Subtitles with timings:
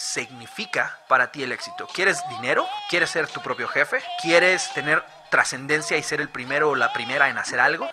[0.00, 1.86] significa para ti el éxito?
[1.92, 2.66] ¿Quieres dinero?
[2.88, 4.00] ¿Quieres ser tu propio jefe?
[4.22, 7.88] ¿Quieres tener trascendencia y ser el primero o la primera en hacer algo?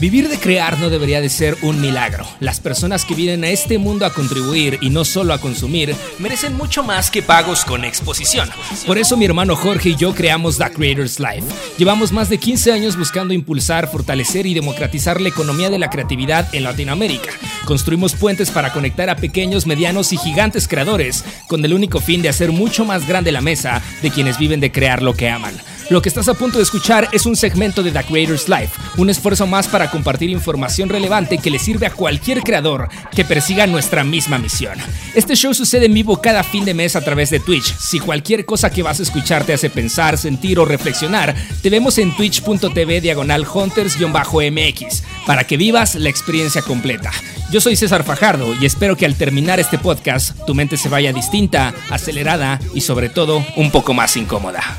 [0.00, 2.26] Vivir de crear no debería de ser un milagro.
[2.40, 6.54] Las personas que vienen a este mundo a contribuir y no solo a consumir merecen
[6.56, 8.48] mucho más que pagos con exposición.
[8.86, 11.46] Por eso mi hermano Jorge y yo creamos The Creators Life.
[11.76, 16.48] Llevamos más de 15 años buscando impulsar, fortalecer y democratizar la economía de la creatividad
[16.54, 17.32] en Latinoamérica.
[17.66, 22.30] Construimos puentes para conectar a pequeños, medianos y gigantes creadores con el único fin de
[22.30, 25.54] hacer mucho más grande la mesa de quienes viven de crear lo que aman.
[25.90, 29.10] Lo que estás a punto de escuchar es un segmento de The Creators Life, un
[29.10, 34.04] esfuerzo más para compartir información relevante que le sirve a cualquier creador que persiga nuestra
[34.04, 34.78] misma misión.
[35.16, 37.76] Este show sucede en vivo cada fin de mes a través de Twitch.
[37.76, 41.98] Si cualquier cosa que vas a escuchar te hace pensar, sentir o reflexionar, te vemos
[41.98, 47.10] en twitch.tv diagonal hunters-mx para que vivas la experiencia completa.
[47.50, 51.12] Yo soy César Fajardo y espero que al terminar este podcast tu mente se vaya
[51.12, 54.78] distinta, acelerada y sobre todo un poco más incómoda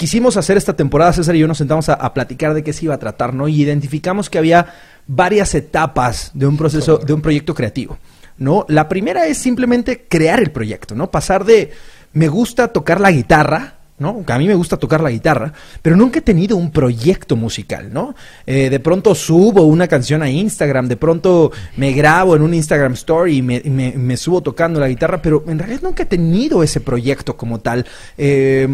[0.00, 2.94] quisimos hacer esta temporada, César y yo nos sentamos a, platicar de qué se iba
[2.94, 3.48] a tratar, ¿no?
[3.48, 4.72] Y identificamos que había
[5.06, 7.98] varias etapas de un proceso, de un proyecto creativo,
[8.38, 8.64] ¿no?
[8.68, 11.10] La primera es simplemente crear el proyecto, ¿no?
[11.10, 11.72] Pasar de
[12.14, 14.24] me gusta tocar la guitarra, ¿no?
[14.26, 18.14] A mí me gusta tocar la guitarra, pero nunca he tenido un proyecto musical, ¿no?
[18.46, 22.94] Eh, de pronto subo una canción a Instagram, de pronto me grabo en un Instagram
[22.94, 26.80] Story y me, me subo tocando la guitarra, pero en realidad nunca he tenido ese
[26.80, 27.84] proyecto como tal.
[28.16, 28.66] Eh,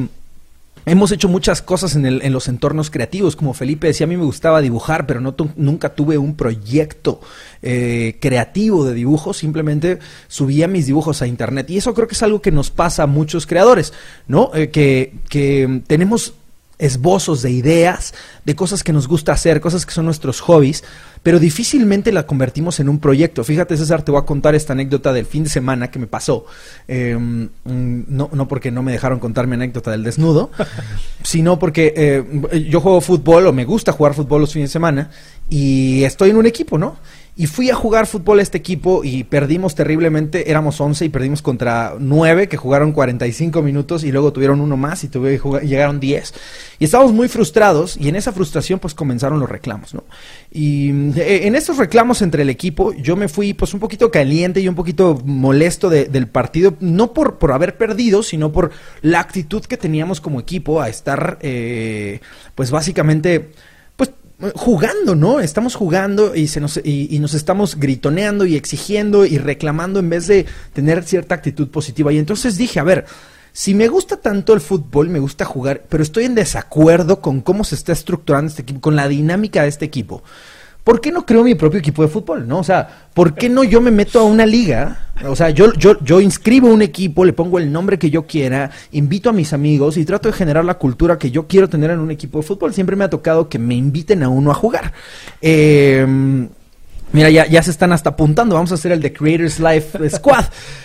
[0.88, 4.16] Hemos hecho muchas cosas en, el, en, los entornos creativos, como Felipe decía, a mí
[4.16, 7.20] me gustaba dibujar, pero no nunca tuve un proyecto
[7.60, 9.98] eh, creativo de dibujo, simplemente
[10.28, 11.68] subía mis dibujos a internet.
[11.70, 13.92] Y eso creo que es algo que nos pasa a muchos creadores,
[14.28, 14.52] ¿no?
[14.54, 16.34] Eh, que, que tenemos
[16.78, 20.84] esbozos de ideas, de cosas que nos gusta hacer, cosas que son nuestros hobbies,
[21.22, 23.42] pero difícilmente la convertimos en un proyecto.
[23.44, 26.44] Fíjate, César, te voy a contar esta anécdota del fin de semana que me pasó.
[26.86, 30.50] Em, no, no porque no me dejaron contar mi anécdota del desnudo,
[31.24, 35.10] sino porque eh, yo juego fútbol o me gusta jugar fútbol los fines de semana
[35.48, 36.97] y estoy en un equipo, ¿no?
[37.38, 40.50] Y fui a jugar fútbol a este equipo y perdimos terriblemente.
[40.50, 45.04] Éramos 11 y perdimos contra 9 que jugaron 45 minutos y luego tuvieron uno más
[45.04, 46.32] y tuve, llegaron 10.
[46.78, 50.04] Y estábamos muy frustrados y en esa frustración pues comenzaron los reclamos, ¿no?
[50.50, 50.88] Y
[51.19, 54.69] eh, en estos reclamos entre el equipo yo me fui pues un poquito caliente y
[54.69, 58.70] un poquito molesto del partido, no por, por haber perdido, sino por
[59.02, 62.20] la actitud que teníamos como equipo a estar eh,
[62.54, 63.50] pues básicamente
[64.54, 65.41] jugando, ¿no?
[65.41, 70.26] Estamos jugando y, se nos, y, nos estamos gritoneando y exigiendo y reclamando en vez
[70.26, 72.12] de tener cierta actitud positiva.
[72.12, 73.06] Y entonces dije, a ver,
[73.52, 77.64] si me gusta tanto el fútbol, me gusta jugar, pero estoy en desacuerdo con cómo
[77.64, 80.22] se está estructurando este equipo, con la dinámica de este equipo.
[80.86, 82.47] ¿Por qué no creo mi propio equipo de fútbol?
[82.47, 82.60] ¿No?
[82.60, 85.08] O sea, ¿por qué no yo me meto a una liga?
[85.24, 88.70] O sea, yo, yo, yo inscribo un equipo, le pongo el nombre que yo quiera,
[88.92, 91.98] invito a mis amigos y trato de generar la cultura que yo quiero tener en
[91.98, 92.72] un equipo de fútbol.
[92.72, 94.92] Siempre me ha tocado que me inviten a uno a jugar.
[95.41, 96.48] Em,
[97.10, 100.44] mira, ya, ya se están hasta apuntando, vamos a hacer el The Creators Life Squad,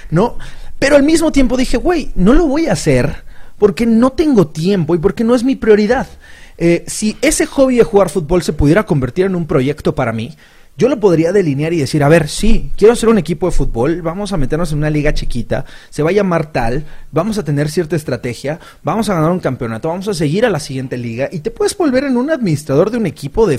[0.10, 0.40] ¿no?
[0.80, 3.24] Pero al mismo tiempo dije, güey, no lo voy a hacer
[3.60, 6.08] porque no tengo tiempo y porque no es mi prioridad.
[6.64, 10.38] Eh, si ese hobby de jugar fútbol se pudiera convertir en un proyecto para mí,
[10.78, 14.04] yo lo podría delinear y decir, a ver, sí, quiero hacer un equipo de fútbol,
[14.04, 17.68] vamos a meternos en una liga chiquita, se va a llamar tal, vamos a tener
[17.72, 21.40] cierta estrategia, vamos a ganar un campeonato, vamos a seguir a la siguiente liga y
[21.40, 23.58] te puedes volver en un administrador de un equipo de,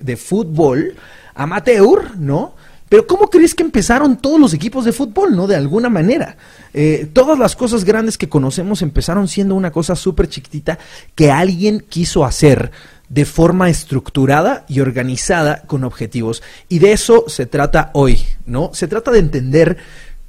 [0.00, 0.94] de fútbol
[1.34, 2.54] amateur, ¿no?
[2.90, 5.46] Pero ¿cómo crees que empezaron todos los equipos de fútbol, no?
[5.46, 6.36] De alguna manera.
[6.74, 10.76] Eh, todas las cosas grandes que conocemos empezaron siendo una cosa súper chiquitita
[11.14, 12.72] que alguien quiso hacer
[13.08, 16.42] de forma estructurada y organizada con objetivos.
[16.68, 18.70] Y de eso se trata hoy, ¿no?
[18.74, 19.76] Se trata de entender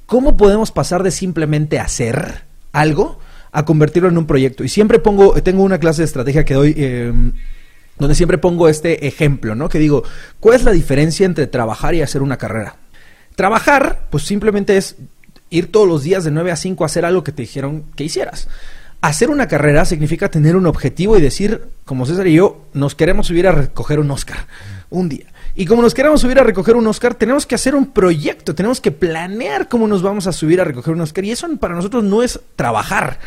[0.06, 3.18] cómo podemos pasar de simplemente hacer algo
[3.50, 4.62] a convertirlo en un proyecto.
[4.62, 6.74] Y siempre pongo, tengo una clase de estrategia que doy...
[6.76, 7.12] Eh,
[8.02, 9.68] donde siempre pongo este ejemplo, ¿no?
[9.68, 10.02] Que digo,
[10.40, 12.76] ¿cuál es la diferencia entre trabajar y hacer una carrera?
[13.36, 14.96] Trabajar, pues simplemente es
[15.48, 18.04] ir todos los días de 9 a 5 a hacer algo que te dijeron que
[18.04, 18.48] hicieras.
[19.00, 23.28] Hacer una carrera significa tener un objetivo y decir, como César y yo, nos queremos
[23.28, 24.46] subir a recoger un Oscar
[24.90, 25.26] un día.
[25.54, 28.80] Y como nos queremos subir a recoger un Oscar, tenemos que hacer un proyecto, tenemos
[28.80, 31.24] que planear cómo nos vamos a subir a recoger un Oscar.
[31.24, 33.18] Y eso para nosotros no es trabajar.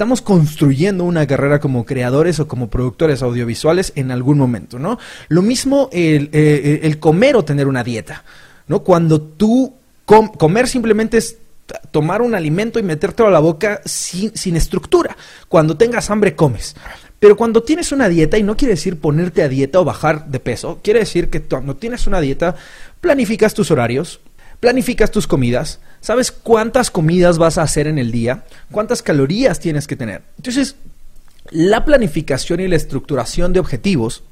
[0.00, 4.98] Estamos construyendo una carrera como creadores o como productores audiovisuales en algún momento, ¿no?
[5.28, 8.24] Lo mismo el, eh, el comer o tener una dieta,
[8.66, 8.78] ¿no?
[8.80, 9.74] Cuando tú
[10.06, 11.36] comer simplemente es
[11.90, 15.14] tomar un alimento y metértelo a la boca sin, sin estructura.
[15.48, 16.76] Cuando tengas hambre, comes.
[17.18, 20.40] Pero cuando tienes una dieta, y no quiere decir ponerte a dieta o bajar de
[20.40, 22.56] peso, quiere decir que cuando tienes una dieta,
[23.02, 24.20] planificas tus horarios,
[24.60, 29.86] planificas tus comidas, sabes cuántas comidas vas a hacer en el día, cuántas calorías tienes
[29.86, 30.22] que tener.
[30.36, 30.76] Entonces,
[31.50, 34.22] la planificación y la estructuración de objetivos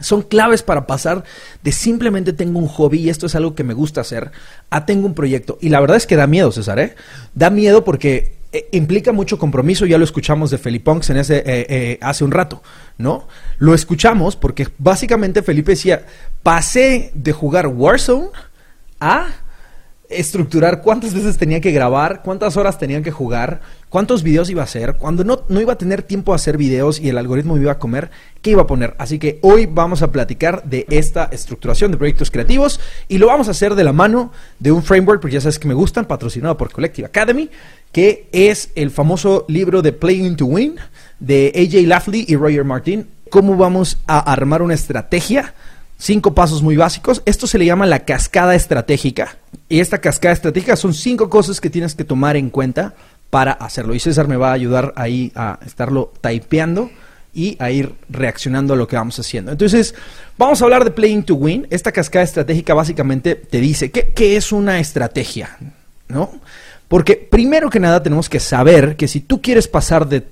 [0.00, 1.24] son claves para pasar
[1.62, 4.30] de simplemente tengo un hobby y esto es algo que me gusta hacer
[4.70, 5.58] a tengo un proyecto.
[5.60, 6.94] Y la verdad es que da miedo, César, ¿eh?
[7.34, 11.66] Da miedo porque eh, implica mucho compromiso, ya lo escuchamos de Feliponx en ese, eh,
[11.68, 12.62] eh, hace un rato,
[12.96, 13.26] ¿no?
[13.58, 16.06] Lo escuchamos porque básicamente Felipe decía,
[16.42, 18.28] pasé de jugar Warzone
[19.00, 19.26] a
[20.08, 23.60] estructurar cuántas veces tenía que grabar, cuántas horas tenían que jugar,
[23.90, 26.98] cuántos videos iba a hacer, cuando no, no iba a tener tiempo a hacer videos
[26.98, 28.10] y el algoritmo iba a comer,
[28.40, 28.94] ¿qué iba a poner?
[28.98, 33.48] Así que hoy vamos a platicar de esta estructuración de proyectos creativos y lo vamos
[33.48, 36.56] a hacer de la mano de un framework, porque ya sabes que me gustan, patrocinado
[36.56, 37.50] por Collective Academy,
[37.92, 40.76] que es el famoso libro de Playing to Win
[41.20, 43.08] de AJ Lafley y Roger Martin.
[43.30, 45.54] ¿Cómo vamos a armar una estrategia?
[45.98, 47.22] Cinco pasos muy básicos.
[47.26, 49.36] Esto se le llama la cascada estratégica.
[49.68, 52.94] Y esta cascada estratégica son cinco cosas que tienes que tomar en cuenta
[53.30, 53.94] para hacerlo.
[53.94, 56.90] Y César me va a ayudar ahí a estarlo typeando
[57.34, 59.50] y a ir reaccionando a lo que vamos haciendo.
[59.50, 59.94] Entonces,
[60.38, 61.66] vamos a hablar de Playing to Win.
[61.68, 65.56] Esta cascada estratégica básicamente te dice qué, qué es una estrategia,
[66.08, 66.40] ¿no?
[66.86, 70.26] Porque primero que nada tenemos que saber que si tú quieres pasar de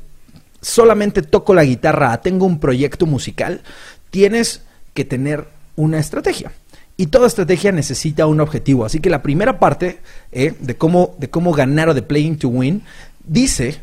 [0.61, 3.63] solamente toco la guitarra a tengo un proyecto musical,
[4.11, 4.63] tienes
[4.95, 6.53] que tener una estrategia.
[6.97, 8.85] Y toda estrategia necesita un objetivo.
[8.85, 10.01] Así que la primera parte
[10.33, 12.83] eh, de, cómo, de cómo ganar o de playing to win
[13.23, 13.81] dice,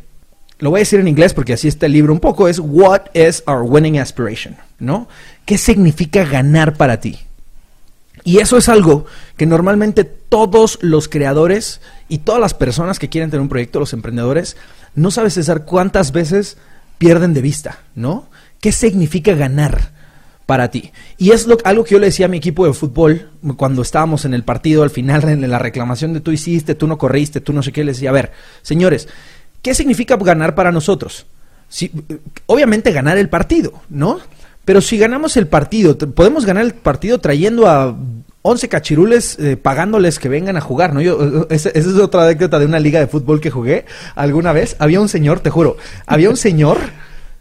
[0.58, 3.14] lo voy a decir en inglés porque así está el libro un poco, es What
[3.14, 4.56] is our winning aspiration?
[4.80, 5.08] ¿No?
[5.46, 7.20] ¿Qué significa ganar para ti?
[8.24, 9.06] Y eso es algo
[9.36, 13.92] que normalmente todos los creadores y todas las personas que quieren tener un proyecto, los
[13.92, 14.56] emprendedores,
[14.94, 16.56] no sabes César cuántas veces
[16.98, 18.28] pierden de vista, ¿no?
[18.60, 19.92] ¿Qué significa ganar
[20.46, 20.92] para ti?
[21.18, 24.24] Y es lo, algo que yo le decía a mi equipo de fútbol cuando estábamos
[24.24, 27.52] en el partido, al final en la reclamación de tú hiciste, tú no corriste, tú
[27.52, 28.32] no sé qué, les decía, a ver,
[28.62, 29.08] señores,
[29.62, 31.26] ¿qué significa ganar para nosotros?
[31.68, 31.90] Si,
[32.46, 34.20] obviamente ganar el partido, ¿no?
[34.64, 37.96] Pero si ganamos el partido, podemos ganar el partido trayendo a
[38.46, 41.00] 11 cachirules eh, pagándoles que vengan a jugar, ¿no?
[41.00, 44.76] Yo, eh, esa, es otra anécdota de una liga de fútbol que jugué alguna vez.
[44.78, 46.78] Había un señor, te juro, había un señor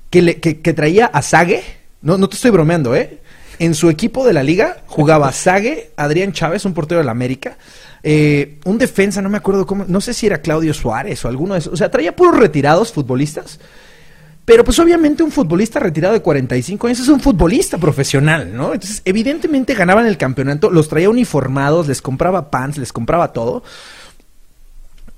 [0.10, 1.62] que, le, que, que traía a Sague,
[2.04, 3.20] no, no te estoy bromeando, ¿eh?
[3.60, 7.58] En su equipo de la liga jugaba Sague, Adrián Chávez, un portero de la América,
[8.04, 11.56] eh, un defensa, no me acuerdo cómo, no sé si era Claudio Suárez o alguno
[11.56, 13.60] de esos, o sea, traía puros retirados futbolistas
[14.46, 18.74] pero pues obviamente un futbolista retirado de 45 años es un futbolista profesional, ¿no?
[18.74, 23.64] Entonces, evidentemente ganaban el campeonato, los traía uniformados, les compraba pants, les compraba todo.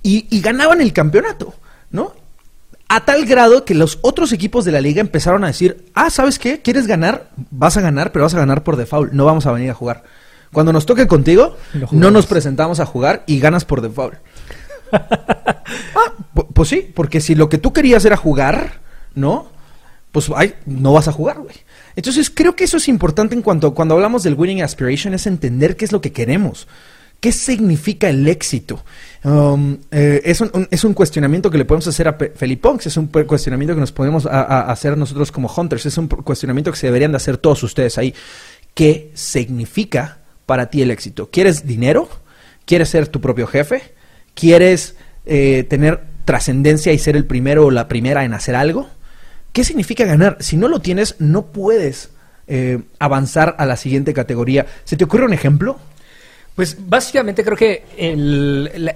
[0.04, 1.56] Y, y ganaban el campeonato,
[1.90, 2.14] ¿no?
[2.88, 6.38] A tal grado que los otros equipos de la liga empezaron a decir, ah, ¿sabes
[6.38, 6.62] qué?
[6.62, 7.30] ¿Quieres ganar?
[7.50, 10.04] Vas a ganar, pero vas a ganar por default, no vamos a venir a jugar.
[10.52, 11.58] Cuando nos toque contigo,
[11.92, 14.16] no nos presentamos a jugar y ganas por default.
[14.92, 16.14] ah,
[16.54, 18.82] pues sí, porque si lo que tú querías era jugar,
[19.16, 19.50] ¿no?
[20.12, 21.56] Pues ay, no vas a jugar, güey.
[21.96, 25.76] Entonces creo que eso es importante en cuanto cuando hablamos del winning aspiration es entender
[25.76, 26.68] qué es lo que queremos.
[27.20, 28.84] ¿Qué significa el éxito?
[29.24, 33.08] Um, eh, es, un, es, un, cuestionamiento que le podemos hacer a Feliponx, es un
[33.08, 37.18] cuestionamiento que nos podemos hacer nosotros como hunters, es un cuestionamiento que se deberían de
[37.18, 38.14] hacer todos ustedes ahí.
[38.76, 41.30] ¿Qué significa para ti el éxito?
[41.32, 42.08] ¿Quieres dinero?
[42.66, 43.82] ¿Quieres ser tu propio jefe?
[44.36, 44.96] ¿Quieres
[45.26, 48.90] eh, tener trascendencia y ser el primero o la primera en hacer algo?
[49.54, 50.38] ¿Qué significa ganar?
[50.42, 52.10] Si no lo tienes, no puedes
[52.48, 54.66] eh, avanzar a la siguiente categoría.
[54.84, 55.80] ¿Se te ocurre un ejemplo?
[56.56, 57.84] Pues básicamente creo que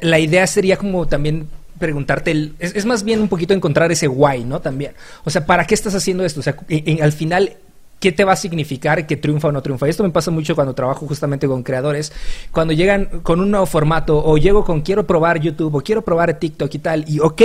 [0.01, 1.47] la, idea sería como también
[1.77, 4.61] preguntarte, el, es, más bien un poquito encontrar ese why, ¿no?
[4.61, 4.93] También.
[5.25, 6.39] O sea, ¿para qué estás haciendo esto?
[6.39, 6.55] O sea,
[7.01, 7.57] al final,
[7.99, 9.89] ¿qué te va a significar que triunfa o no triunfa?
[9.89, 12.13] Esto me pasa mucho cuando trabajo justamente con creadores,
[12.51, 16.39] cuando llegan con un nuevo formato o llego con quiero probar YouTube o quiero probar
[16.39, 17.41] TikTok y tal, y ok,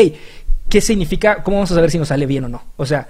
[0.69, 1.43] ¿qué significa?
[1.43, 2.63] ¿Cómo vamos a saber si nos sale bien o no?
[2.77, 3.09] O sea,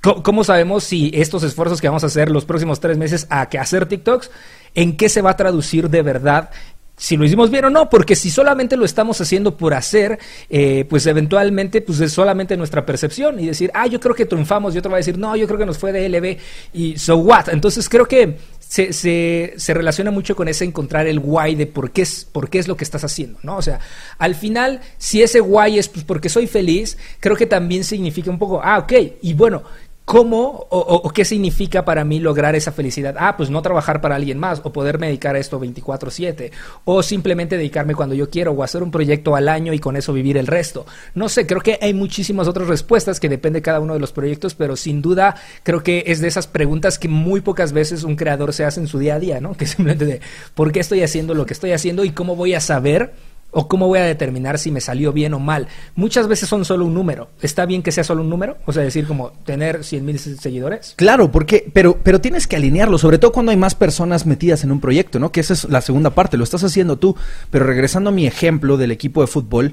[0.00, 3.58] ¿cómo sabemos si estos esfuerzos que vamos a hacer los próximos tres meses a que
[3.58, 4.30] hacer TikToks,
[4.74, 6.50] en qué se va a traducir de verdad
[6.98, 10.18] si lo hicimos bien o no, porque si solamente lo estamos haciendo por hacer,
[10.50, 14.74] eh, pues eventualmente pues es solamente nuestra percepción y decir, ah, yo creo que triunfamos
[14.74, 16.38] y otro va a decir, no, yo creo que nos fue de LB
[16.74, 17.48] y so what.
[17.50, 22.02] Entonces creo que se, se, relaciona mucho con ese encontrar el why de por qué,
[22.02, 23.56] es, por qué es lo que estás haciendo, ¿no?
[23.56, 23.80] O sea,
[24.18, 28.38] al final, si ese why es pues, porque soy feliz, creo que también significa un
[28.38, 29.62] poco, ah, ok, y bueno,
[30.08, 33.14] ¿Cómo o, qué significa para mí lograr esa felicidad?
[33.18, 36.50] Ah, pues no trabajar para alguien más o poder dedicar a esto 24/7
[36.86, 40.14] o simplemente dedicarme cuando yo quiero o hacer un proyecto al año y con eso
[40.14, 40.86] vivir el resto.
[41.14, 44.12] No sé, creo que hay muchísimas otras respuestas que depende de cada uno de los
[44.12, 48.16] proyectos, pero sin duda creo que es de esas preguntas que muy pocas veces un
[48.16, 49.52] creador se hace en su día a día, ¿no?
[49.58, 50.20] Que simplemente de
[50.54, 53.12] ¿por qué estoy haciendo lo que estoy haciendo y cómo voy a saber
[53.50, 55.68] ¿O cómo voy a determinar si me salió bien o mal?
[55.94, 57.30] Muchas veces son solo un número.
[57.40, 58.58] ¿Está bien que sea solo un número?
[58.66, 60.92] O sea, decir como tener 100 mil seguidores.
[60.96, 64.72] Claro, porque, pero, pero tienes que alinearlo, sobre todo cuando hay más personas metidas en
[64.72, 65.32] un proyecto, ¿no?
[65.32, 67.16] Que esa es la segunda parte, lo estás haciendo tú.
[67.50, 69.72] Pero regresando a mi ejemplo del equipo de fútbol,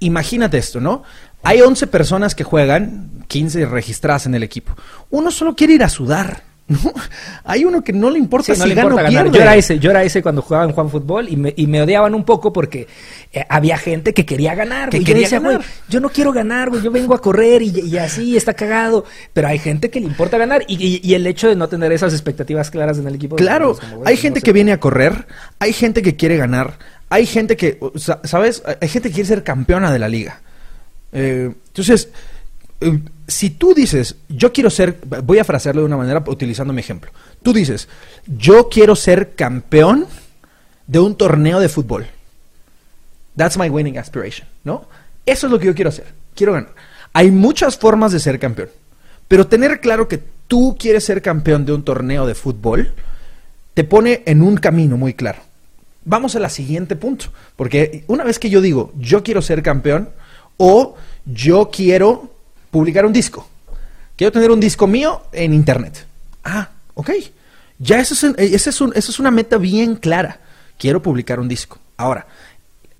[0.00, 1.02] imagínate esto, ¿no?
[1.42, 4.74] Hay 11 personas que juegan, 15 registradas en el equipo.
[5.10, 6.78] Uno solo quiere ir a sudar no,
[7.44, 9.30] hay uno que no le importa si gana ganar.
[9.30, 11.82] Yo era ese, yo era ese cuando jugaba en Juan Fútbol y me, y me
[11.82, 12.86] odiaban un poco porque
[13.32, 15.60] eh, había gente que quería ganar, Que quería yo ganar.
[15.88, 19.04] yo no quiero ganar, güey, yo vengo a correr y, así está cagado.
[19.34, 22.70] Pero hay gente que le importa ganar y, el hecho de no tener esas expectativas
[22.70, 23.36] claras en el equipo.
[23.36, 25.26] Claro, hay gente que viene a correr,
[25.58, 26.78] hay gente que quiere ganar,
[27.10, 27.78] hay gente que,
[28.24, 28.62] ¿sabes?
[28.80, 30.40] Hay gente que quiere ser campeona de la liga.
[31.12, 32.08] Eh, entonces,
[32.80, 36.80] eh, si tú dices, yo quiero ser, voy a frasearlo de una manera utilizando mi
[36.80, 37.10] ejemplo.
[37.42, 37.88] Tú dices,
[38.26, 40.06] yo quiero ser campeón
[40.86, 42.06] de un torneo de fútbol.
[43.36, 44.86] That's my winning aspiration, ¿no?
[45.26, 46.06] Eso es lo que yo quiero hacer.
[46.34, 46.74] Quiero ganar.
[47.12, 48.68] Hay muchas formas de ser campeón,
[49.28, 52.92] pero tener claro que tú quieres ser campeón de un torneo de fútbol
[53.72, 55.38] te pone en un camino muy claro.
[56.04, 57.26] Vamos a la siguiente punto,
[57.56, 60.10] porque una vez que yo digo, yo quiero ser campeón
[60.58, 62.33] o yo quiero
[62.74, 63.46] publicar un disco.
[64.16, 66.06] Quiero tener un disco mío en internet.
[66.42, 67.10] Ah, ok.
[67.78, 70.40] Ya eso es, esa es, es una meta bien clara.
[70.76, 71.78] Quiero publicar un disco.
[71.96, 72.26] Ahora,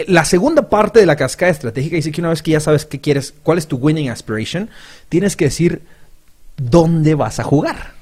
[0.07, 3.01] la segunda parte de la cascada estratégica dice que una vez que ya sabes qué
[3.01, 4.71] quieres, cuál es tu winning aspiration,
[5.09, 5.83] tienes que decir
[6.57, 7.95] dónde vas a jugar.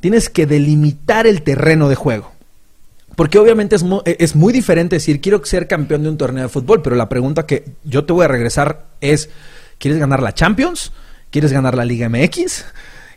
[0.00, 2.30] Tienes que delimitar el terreno de juego.
[3.16, 6.82] Porque obviamente es es muy diferente decir quiero ser campeón de un torneo de fútbol,
[6.82, 9.30] pero la pregunta que yo te voy a regresar es,
[9.78, 10.92] ¿quieres ganar la Champions?
[11.30, 12.64] ¿Quieres ganar la Liga MX?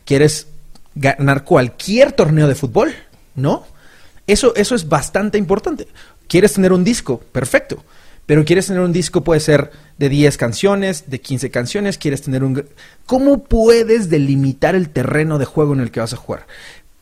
[0.06, 0.48] ¿Quieres
[0.96, 2.94] ganar cualquier torneo de fútbol?
[3.36, 3.66] ¿No?
[4.28, 5.88] Eso, eso es bastante importante.
[6.28, 7.20] ¿Quieres tener un disco?
[7.20, 7.84] Perfecto.
[8.30, 12.44] Pero quieres tener un disco, puede ser de 10 canciones, de 15 canciones, quieres tener
[12.44, 12.64] un...
[13.08, 16.46] ¿Cómo puedes delimitar el terreno de juego en el que vas a jugar?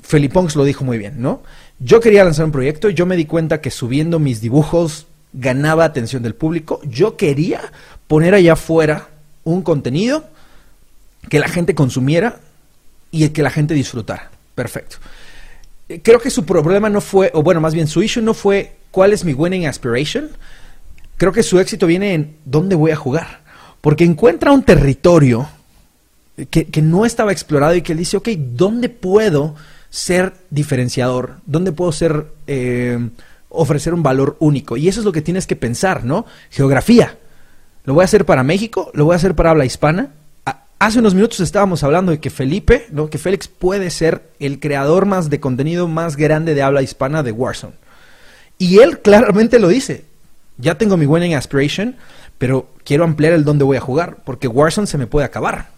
[0.02, 1.44] Felipongs lo dijo muy bien, ¿no?
[1.80, 6.24] Yo quería lanzar un proyecto, yo me di cuenta que subiendo mis dibujos ganaba atención
[6.24, 7.74] del público, yo quería
[8.08, 9.10] poner allá afuera
[9.44, 10.30] un contenido
[11.30, 12.40] que la gente consumiera
[13.12, 14.32] y que la gente disfrutara.
[14.56, 14.98] Perfecto.
[15.90, 18.78] Eh, creo que su problema no fue, o bueno, más bien su issue no fue
[18.92, 20.30] cuál es mi winning aspiration.
[21.18, 23.42] Creo que su éxito viene en dónde voy a jugar.
[23.82, 25.48] Porque encuentra un territorio
[26.50, 29.56] que, no estaba explorado y que él dice, ok, ¿dónde puedo
[29.90, 31.38] ser diferenciador?
[31.46, 33.10] ¿Dónde puedo ser, eh,
[33.50, 34.78] ofrecer un valor único?
[34.78, 36.26] Y eso es lo que tienes que pensar, ¿no?
[36.50, 37.18] Geografía.
[37.86, 38.92] ¿Lo voy a hacer para México?
[38.94, 40.12] ¿Lo voy a hacer para habla hispana?
[40.80, 43.10] Hace unos minutos estábamos hablando de que Felipe, ¿no?
[43.10, 47.32] que Félix puede ser el creador más de contenido más grande de habla hispana de
[47.32, 47.74] Warzone.
[48.60, 50.06] Y él claramente lo dice.
[50.60, 51.96] Ya tengo mi winning aspiration,
[52.38, 55.70] pero quiero ampliar el dónde voy a jugar, porque Warzone se me puede acabar.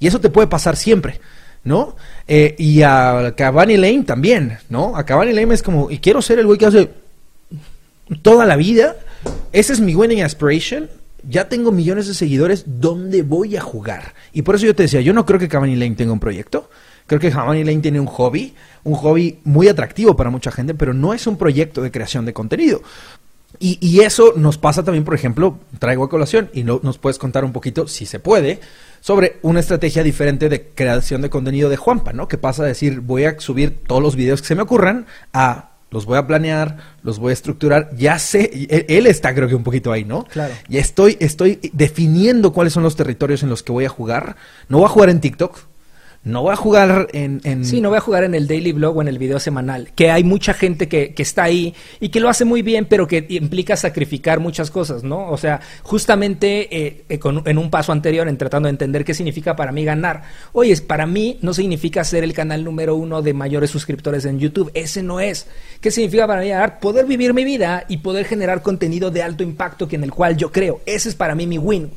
[0.00, 1.20] Y eso te puede pasar siempre,
[1.62, 1.96] ¿no?
[2.26, 4.96] Eh, y a Cavani Lane también, ¿no?
[4.96, 6.90] A Cavani Lane es como, y quiero ser el güey que hace
[8.22, 8.96] toda la vida.
[9.52, 10.88] Ese es mi winning aspiration
[11.28, 14.14] ya tengo millones de seguidores, ¿dónde voy a jugar?
[14.32, 16.70] Y por eso yo te decía, yo no creo que Cavani Lane tenga un proyecto.
[17.06, 18.54] Creo que Cavani Lane tiene un hobby,
[18.84, 22.32] un hobby muy atractivo para mucha gente, pero no es un proyecto de creación de
[22.32, 22.82] contenido.
[23.60, 27.44] Y, eso nos pasa también, por ejemplo, traigo a colación y no, nos puedes contar
[27.44, 28.60] un poquito, si se puede,
[29.00, 32.26] sobre una estrategia diferente de creación de contenido de Juanpa, ¿no?
[32.26, 35.73] Que pasa a decir, voy a subir todos los videos que se me ocurran a
[35.94, 39.62] los voy a planear, los voy a estructurar, ya sé, él, está creo que un
[39.62, 40.24] poquito ahí, ¿no?
[40.24, 40.52] Claro.
[40.68, 44.34] Ya estoy, estoy definiendo cuáles son los territorios en los que voy a jugar.
[44.68, 45.56] No voy a jugar en TikTok,
[46.24, 48.96] no voy a jugar en, en, Sí, no voy a jugar en el daily blog
[48.96, 52.18] o en el video semanal, que hay mucha gente que, que, está ahí y que
[52.18, 55.28] lo hace muy bien, pero que implica sacrificar muchas cosas, ¿no?
[55.28, 59.54] O sea, justamente eh, eh, en un paso anterior, en tratando de entender qué significa
[59.54, 60.22] para mí ganar.
[60.52, 64.70] Oye, para mí no significa ser el canal número uno de mayores suscriptores en YouTube,
[64.72, 65.46] ese no es.
[65.82, 66.80] ¿Qué significa para mí ganar?
[66.80, 70.38] Poder vivir mi vida y poder generar contenido de alto impacto que en el cual
[70.38, 70.80] yo creo.
[70.86, 71.90] Ese es para mí mi win.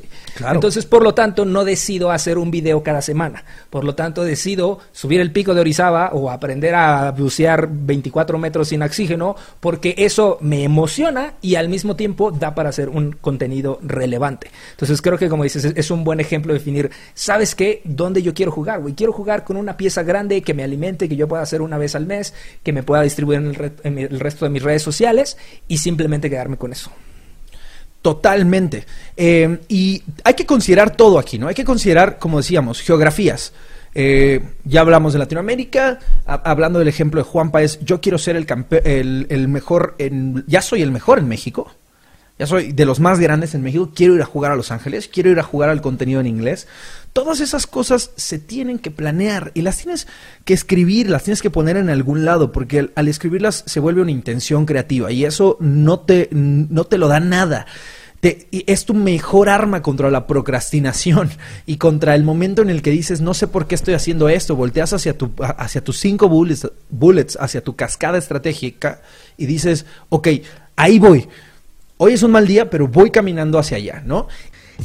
[0.46, 3.44] Entonces, por lo tanto, no decido hacer un video cada semana.
[3.70, 8.68] Por lo tanto, decido subir el pico de Orizaba o aprender a bucear 24 metros
[8.68, 13.78] sin oxígeno porque eso me emociona y al mismo tiempo da para hacer un contenido
[13.82, 14.50] relevante.
[14.72, 17.82] Entonces creo que como dices es un buen ejemplo de definir, ¿sabes qué?
[17.84, 18.80] ¿Dónde yo quiero jugar?
[18.80, 18.94] Güey?
[18.94, 21.94] Quiero jugar con una pieza grande que me alimente, que yo pueda hacer una vez
[21.94, 23.38] al mes, que me pueda distribuir
[23.84, 26.90] en el, resto de mis redes sociales y simplemente quedarme con eso.
[28.02, 28.86] Totalmente.
[29.16, 31.48] Eh, y hay que considerar todo aquí, ¿no?
[31.48, 33.52] Hay que considerar, como decíamos, geografías.
[33.94, 38.46] Eh, ya hablamos de Latinoamérica, hablando del ejemplo de Juan Páez, yo quiero ser el,
[38.84, 41.72] el, el, mejor, en, ya soy el mejor en México,
[42.38, 45.08] ya soy de los más grandes en México, quiero ir a jugar a Los Ángeles,
[45.08, 46.68] quiero ir a jugar al contenido en inglés.
[47.12, 50.06] Todas esas cosas se tienen que planear y las tienes
[50.44, 54.12] que escribir, las tienes que poner en algún lado, porque al, escribirlas se vuelve una
[54.12, 57.66] intención creativa y eso no te, no te lo da nada.
[58.22, 61.30] es tu mejor arma contra la procrastinación
[61.66, 64.54] y contra el momento en el que dices, no sé por qué estoy haciendo esto,
[64.54, 69.02] volteas hacia, tu, hacia tus cinco bullets, bullets, hacia tu cascada estratégica
[69.36, 70.28] y dices, ok,
[70.76, 71.26] ahí voy.
[72.00, 74.28] Hoy es un mal día, pero voy caminando hacia allá, ¿no?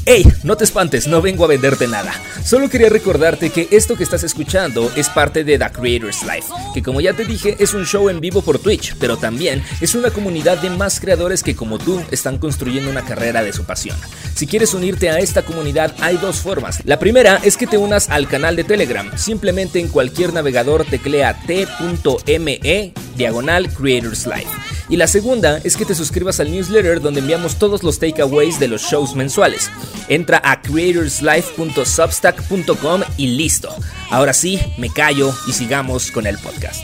[0.07, 2.11] Hey, no te espantes, no vengo a venderte nada.
[2.43, 6.81] Solo quería recordarte que esto que estás escuchando es parte de The Creators Life, que
[6.81, 10.09] como ya te dije es un show en vivo por Twitch, pero también es una
[10.09, 13.95] comunidad de más creadores que como tú están construyendo una carrera de su pasión.
[14.33, 16.81] Si quieres unirte a esta comunidad hay dos formas.
[16.83, 19.15] La primera es que te unas al canal de Telegram.
[19.15, 24.72] Simplemente en cualquier navegador teclea t.me diagonal Creators Life.
[24.89, 28.67] Y la segunda es que te suscribas al newsletter donde enviamos todos los takeaways de
[28.67, 29.69] los shows mensuales.
[30.09, 33.73] Entra a creatorslife.substack.com y listo.
[34.09, 36.83] Ahora sí, me callo y sigamos con el podcast.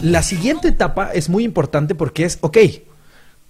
[0.00, 2.58] La siguiente etapa es muy importante porque es, ok,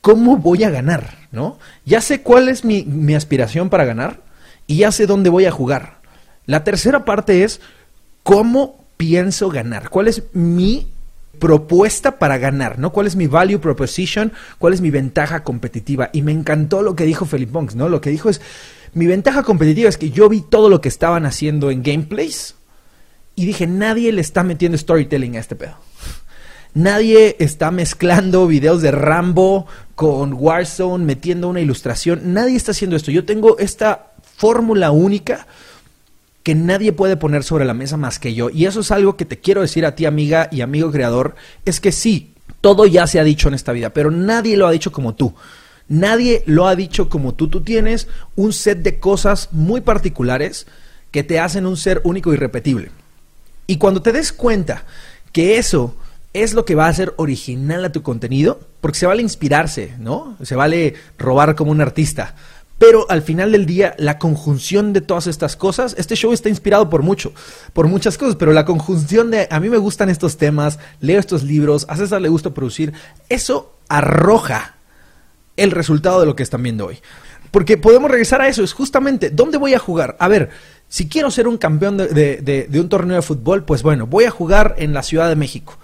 [0.00, 1.28] ¿cómo voy a ganar?
[1.32, 1.58] ¿No?
[1.84, 4.22] Ya sé cuál es mi, mi aspiración para ganar
[4.66, 5.98] y ya sé dónde voy a jugar.
[6.46, 7.60] La tercera parte es
[8.22, 10.88] cómo pienso ganar, cuál es mi
[11.38, 12.92] propuesta para ganar, ¿no?
[12.92, 14.32] ¿Cuál es mi value proposition?
[14.58, 16.10] ¿Cuál es mi ventaja competitiva?
[16.12, 17.88] Y me encantó lo que dijo Philip Bonks, ¿no?
[17.88, 18.40] Lo que dijo es,
[18.94, 22.54] mi ventaja competitiva es que yo vi todo lo que estaban haciendo en gameplays
[23.34, 25.76] y dije, nadie le está metiendo storytelling a este pedo.
[26.74, 32.32] Nadie está mezclando videos de Rambo con Warzone, metiendo una ilustración.
[32.34, 33.10] Nadie está haciendo esto.
[33.10, 35.46] Yo tengo esta fórmula única
[36.48, 38.48] que nadie puede poner sobre la mesa más que yo.
[38.48, 41.34] Y eso es algo que te quiero decir a ti, amiga y amigo creador,
[41.66, 44.70] es que sí, todo ya se ha dicho en esta vida, pero nadie lo ha
[44.70, 45.34] dicho como tú.
[45.88, 47.48] Nadie lo ha dicho como tú.
[47.48, 50.66] Tú tienes un set de cosas muy particulares
[51.10, 52.92] que te hacen un ser único y repetible.
[53.66, 54.84] Y cuando te des cuenta
[55.32, 55.96] que eso
[56.32, 60.38] es lo que va a hacer original a tu contenido, porque se vale inspirarse, ¿no?
[60.42, 62.34] Se vale robar como un artista,
[62.78, 66.88] pero al final del día, la conjunción de todas estas cosas, este show está inspirado
[66.88, 67.32] por mucho,
[67.72, 71.42] por muchas cosas, pero la conjunción de a mí me gustan estos temas, leo estos
[71.42, 72.92] libros, a César le gusta producir,
[73.28, 74.76] eso arroja
[75.56, 76.98] el resultado de lo que están viendo hoy.
[77.50, 80.16] Porque podemos regresar a eso, es justamente, ¿dónde voy a jugar?
[80.20, 80.50] A ver,
[80.88, 82.06] si quiero ser un campeón de,
[82.68, 85.78] de un torneo de fútbol, pues bueno, voy a jugar en la Ciudad de México.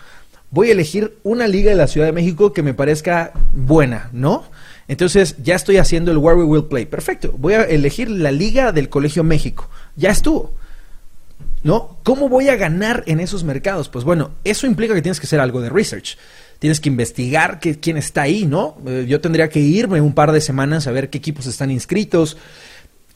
[0.50, 4.44] Voy a elegir una liga de la Ciudad de México que me parezca buena, ¿no?
[4.88, 6.86] Entonces ya estoy haciendo el Where We Will Play.
[6.86, 7.34] Perfecto.
[7.38, 9.68] Voy a elegir la liga del Colegio México.
[9.96, 10.54] Ya estuvo.
[11.62, 11.96] ¿No?
[12.02, 13.88] ¿Cómo voy a ganar en esos mercados?
[13.88, 16.18] Pues bueno, eso implica que tienes que hacer algo de research.
[16.58, 18.76] Tienes que investigar quién está ahí, ¿no?
[18.86, 22.36] Eh, yo tendría que irme un par de semanas a ver qué equipos están inscritos,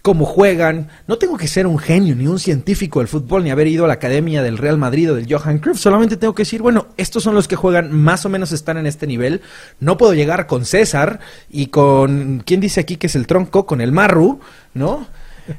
[0.09, 0.89] cómo juegan.
[1.07, 3.89] No tengo que ser un genio ni un científico del fútbol ni haber ido a
[3.89, 5.79] la academia del Real Madrid o del Johan Cruyff.
[5.79, 8.87] Solamente tengo que decir, bueno, estos son los que juegan, más o menos están en
[8.87, 9.43] este nivel.
[9.81, 13.67] No puedo llegar con César y con, ¿quién dice aquí que es el tronco?
[13.67, 14.41] Con el Marru,
[14.73, 15.07] ¿no?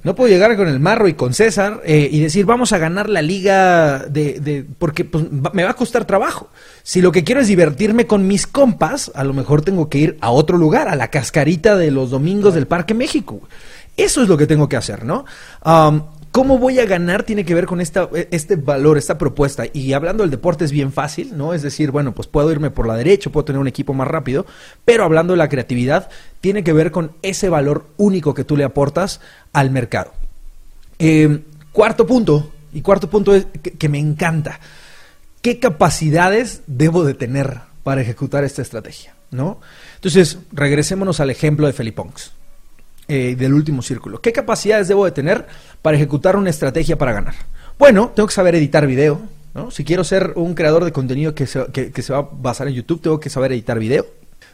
[0.04, 3.08] No puedo llegar con el Marro y con César eh, y decir, vamos a ganar
[3.08, 4.40] la liga de...
[4.40, 6.50] de porque pues, me va a costar trabajo.
[6.82, 10.18] Si lo que quiero es divertirme con mis compas, a lo mejor tengo que ir
[10.22, 13.42] a otro lugar, a la cascarita de los domingos del Parque México.
[14.00, 15.26] Eso es lo que tengo que hacer, ¿no?
[16.32, 17.24] ¿Cómo voy a ganar?
[17.24, 19.66] Tiene que ver con esta, este valor, esta propuesta.
[19.74, 21.54] Y hablando del deporte es bien fácil, ¿no?
[21.54, 24.46] Es decir, bueno, pues puedo irme por la derecha, puedo tener un equipo más rápido,
[24.86, 26.10] pero hablando de la creatividad,
[26.40, 29.22] tiene que ver con ese valor único que tú le aportas
[29.54, 30.14] al mercado.
[31.00, 31.42] Em,
[31.74, 34.60] cuarto punto, y cuarto punto es que, me encanta.
[35.42, 39.16] ¿Qué capacidades debo de tener para ejecutar esta estrategia?
[39.32, 39.60] ¿No?
[39.96, 42.34] Entonces, regresémonos al ejemplo de Felipongs.
[43.12, 44.22] Eh, del último círculo.
[44.22, 45.48] ¿Qué capacidades debo de tener
[45.82, 47.34] para ejecutar una estrategia para ganar?
[47.80, 49.20] Bueno, tengo que saber editar video.
[49.56, 49.72] ¿no?
[49.72, 52.76] Si quiero ser un creador de contenido que se, que se va a basar en
[52.76, 54.06] YouTube, tengo que saber editar video.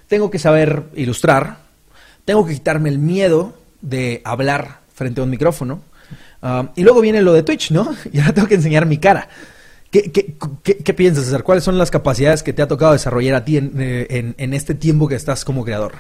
[0.08, 1.58] Tengo que saber ilustrar.
[2.24, 5.82] Tengo que quitarme el miedo de hablar frente a un micrófono.
[6.42, 7.94] Ah, y luego viene lo de Twitch, ¿no?
[8.14, 9.28] Y ahora tengo que enseñar mi cara.
[9.92, 11.44] ¿Qué, qué, qué, qué piensas, César?
[11.44, 14.54] ¿Cuáles son las capacidades que te ha tocado desarrollar a ti en, eh, en, en
[14.54, 15.94] este tiempo que estás como creador?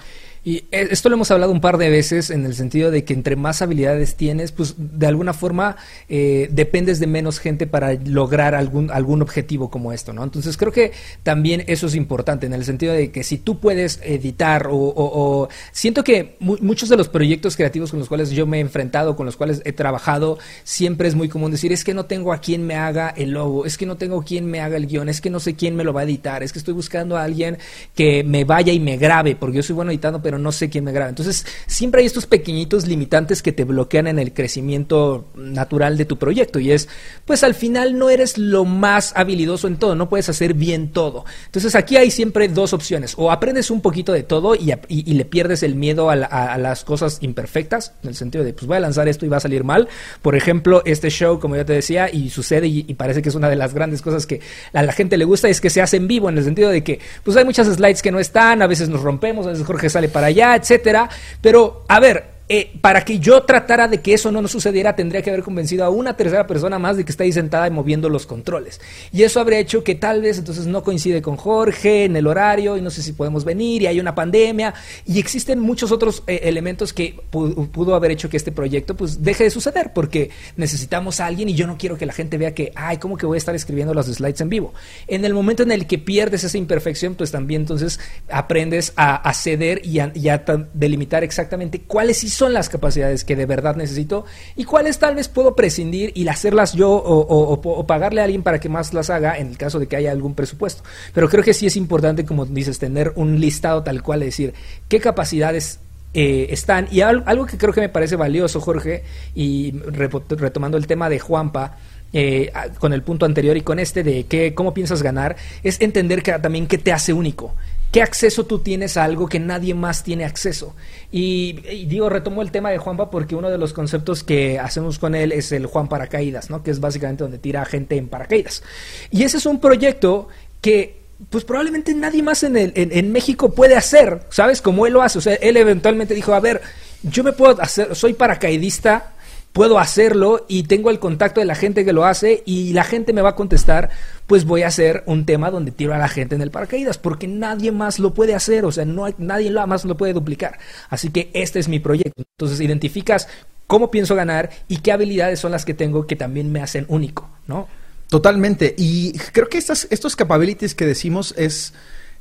[0.45, 3.13] Y eh, esto lo hemos hablado un par de veces en el sentido de que
[3.13, 5.75] entre más habilidades tienes, pues de alguna forma
[6.07, 10.23] eh, dependes de menos gente para lograr algún, algún objetivo como esto, ¿no?
[10.23, 10.91] Entonces creo que
[11.23, 15.43] también eso es importante en el sentido de que si tú puedes editar o, o,
[15.43, 18.61] o siento que mu muchos de los proyectos creativos con los cuales yo me he
[18.61, 22.31] enfrentado, con los cuales he trabajado, siempre es muy común decir, es que no tengo
[22.31, 24.85] a quien me haga el logo, es que no tengo a quien me haga el
[24.85, 27.17] guion, es que no sé quién me lo va a editar, es que estoy buscando
[27.17, 27.57] a alguien
[27.95, 30.91] que me vaya y me grabe, porque yo soy bueno editando, no sé quién me
[30.91, 31.09] graba.
[31.09, 36.17] Entonces, siempre hay estos pequeñitos limitantes que te bloquean en el crecimiento natural de tu
[36.17, 36.59] proyecto.
[36.59, 36.87] Y es,
[37.25, 41.25] pues al final no eres lo más habilidoso en todo, no puedes hacer bien todo.
[41.45, 43.13] Entonces, aquí hay siempre dos opciones.
[43.17, 44.73] O aprendes un poquito de todo y,
[45.15, 46.15] le pierdes el miedo a,
[46.57, 49.41] las cosas imperfectas, en el sentido de, pues voy a lanzar esto y va a
[49.41, 49.87] salir mal.
[50.21, 53.35] Por ejemplo, este show, como ya te decía, y sucede, y, y parece que es
[53.35, 54.41] una de las grandes cosas que
[54.73, 56.83] a la gente le gusta, es que se hace en vivo, en el sentido de
[56.83, 59.89] que, pues hay muchas slides que no están, a veces nos rompemos, a veces Jorge
[59.89, 61.09] sale para allá, etcétera.
[61.41, 65.31] Pero, a ver, eh, para que yo tratara de que eso no sucediera, tendría que
[65.31, 68.27] haber convencido a una tercera persona más de que está ahí sentada y moviendo los
[68.27, 68.79] controles.
[69.11, 72.77] Y eso habría hecho que tal vez entonces no coincide con Jorge en el horario
[72.77, 74.73] y no sé si podemos venir y hay una pandemia
[75.05, 79.45] y existen muchos otros eh, elementos que pudo, haber hecho que este proyecto pues deje
[79.45, 82.71] de suceder porque necesitamos a alguien y yo no quiero que la gente vea que,
[82.75, 84.73] ay, ¿cómo que voy a estar escribiendo los slides en vivo?
[85.07, 89.81] En el momento en el que pierdes esa imperfección, pues también entonces aprendes a, ceder
[89.83, 95.15] y a, delimitar exactamente cuáles son las capacidades que de verdad necesito y cuáles tal
[95.15, 99.37] vez puedo prescindir y hacerlas yo o, pagarle a alguien para que más las haga
[99.37, 100.83] en el caso de que haya algún presupuesto.
[101.13, 104.53] Pero creo que sí es importante, como dices, tener un listado tal cual, es decir,
[104.89, 105.79] qué capacidades
[106.13, 106.87] eh, están.
[106.91, 111.77] Y algo que creo que me parece valioso, Jorge, y retomando el tema de Juanpa,
[112.13, 116.23] eh, con el punto anterior y con este de que, cómo piensas ganar, es entender
[116.23, 117.53] que también qué te hace único.
[117.95, 120.75] ¿Qué acceso tú tienes a algo que nadie más tiene acceso?
[121.13, 121.53] Y,
[121.85, 125.31] digo, retomo el tema de Juanpa porque uno de los conceptos que hacemos con él
[125.31, 126.61] es el Juan Paracaídas, ¿no?
[126.61, 128.63] Que es básicamente donde tira gente en paracaídas.
[129.11, 130.27] Y ese es un proyecto
[130.59, 134.61] que pues probablemente nadie más en, el, en, México puede hacer, ¿sabes?
[134.61, 135.19] Como él lo hace.
[135.19, 136.61] O sea, él eventualmente dijo, a ver,
[137.01, 139.13] yo me puedo hacer, soy paracaidista,
[139.55, 143.13] puedo hacerlo y tengo el contacto de la gente que lo hace y la gente
[143.13, 143.89] me va a contestar,
[144.27, 147.25] pues voy a hacer un tema donde tiro a la gente en el paracaídas, porque
[147.25, 150.59] nadie más lo puede hacer, o sea, no hay, nadie más lo puede duplicar.
[150.89, 152.23] Así que este es mi proyecto.
[152.37, 153.29] Entonces identificas
[153.65, 157.29] cómo pienso ganar y qué habilidades son las que tengo que también me hacen único,
[157.47, 157.69] ¿no?
[158.09, 158.75] Totalmente.
[158.77, 161.73] Y creo que estas, estos capabilities que decimos es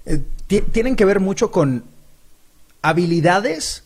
[0.06, 0.20] eh,
[0.70, 1.82] tienen que ver mucho con
[2.80, 3.82] habilidades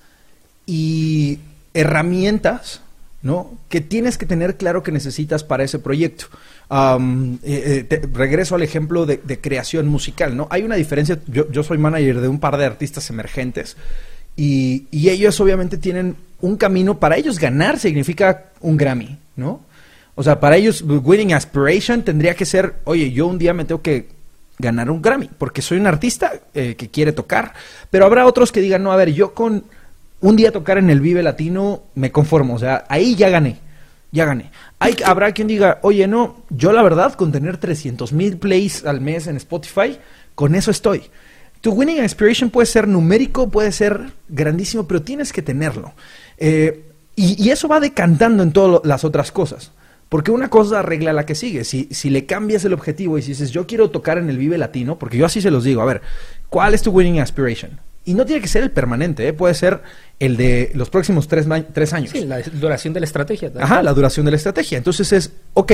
[0.67, 1.39] y
[1.73, 2.83] herramientas
[3.23, 3.59] ¿no?
[3.69, 6.27] Que tienes que tener claro que necesitas para ese proyecto.
[6.71, 10.47] Eh, eh, regreso al ejemplo de, creación musical, ¿no?
[10.51, 13.77] Hay una diferencia, yo, soy manager de un par de artistas emergentes
[14.37, 19.63] y, y, ellos obviamente tienen un camino, para ellos ganar significa un Grammy, ¿no?
[20.15, 23.83] O sea, para ellos winning aspiration tendría que ser, oye, yo un día me tengo
[23.83, 24.09] que
[24.59, 27.55] ganar un Grammy, porque soy un artista eh, que quiere tocar,
[27.91, 29.65] pero habrá otros que digan, no, a ver, yo con
[30.21, 32.55] un día tocar en el Vive Latino, me conformo.
[32.55, 33.59] O sea, ahí ya gané.
[34.11, 34.51] Ya gané.
[35.05, 39.27] Habrá quien diga, oye, no, yo la verdad, con tener 300 mil plays al mes
[39.27, 39.99] en Spotify,
[40.35, 41.03] con eso estoy.
[41.61, 45.93] Tu winning inspiration puede ser numérico, puede ser grandísimo, pero tienes que tenerlo.
[46.39, 46.85] Eh,
[47.17, 49.73] y, eso va decantando en todas las otras cosas.
[50.09, 51.65] Porque una cosa arregla la que sigue.
[51.65, 54.57] Si, si le cambias el objetivo y si dices, yo quiero tocar en el Vive
[54.57, 56.01] Latino, porque yo así se los digo, a ver,
[56.49, 57.81] ¿cuál es tu winning aspiration?
[58.05, 59.33] Y no tiene que ser el permanente, ¿eh?
[59.35, 59.83] puede ser
[60.19, 62.11] el de los próximos tres, tres, años.
[62.11, 63.49] Sí, la duración de la estrategia.
[63.49, 63.65] ¿también?
[63.65, 64.79] Ajá, la duración de la estrategia.
[64.79, 65.73] Entonces es, ok,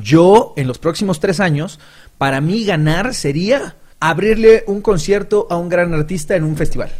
[0.00, 1.78] yo en los próximos tres años,
[2.18, 6.90] para mí ganar sería abrirle un concierto a un gran artista en un festival.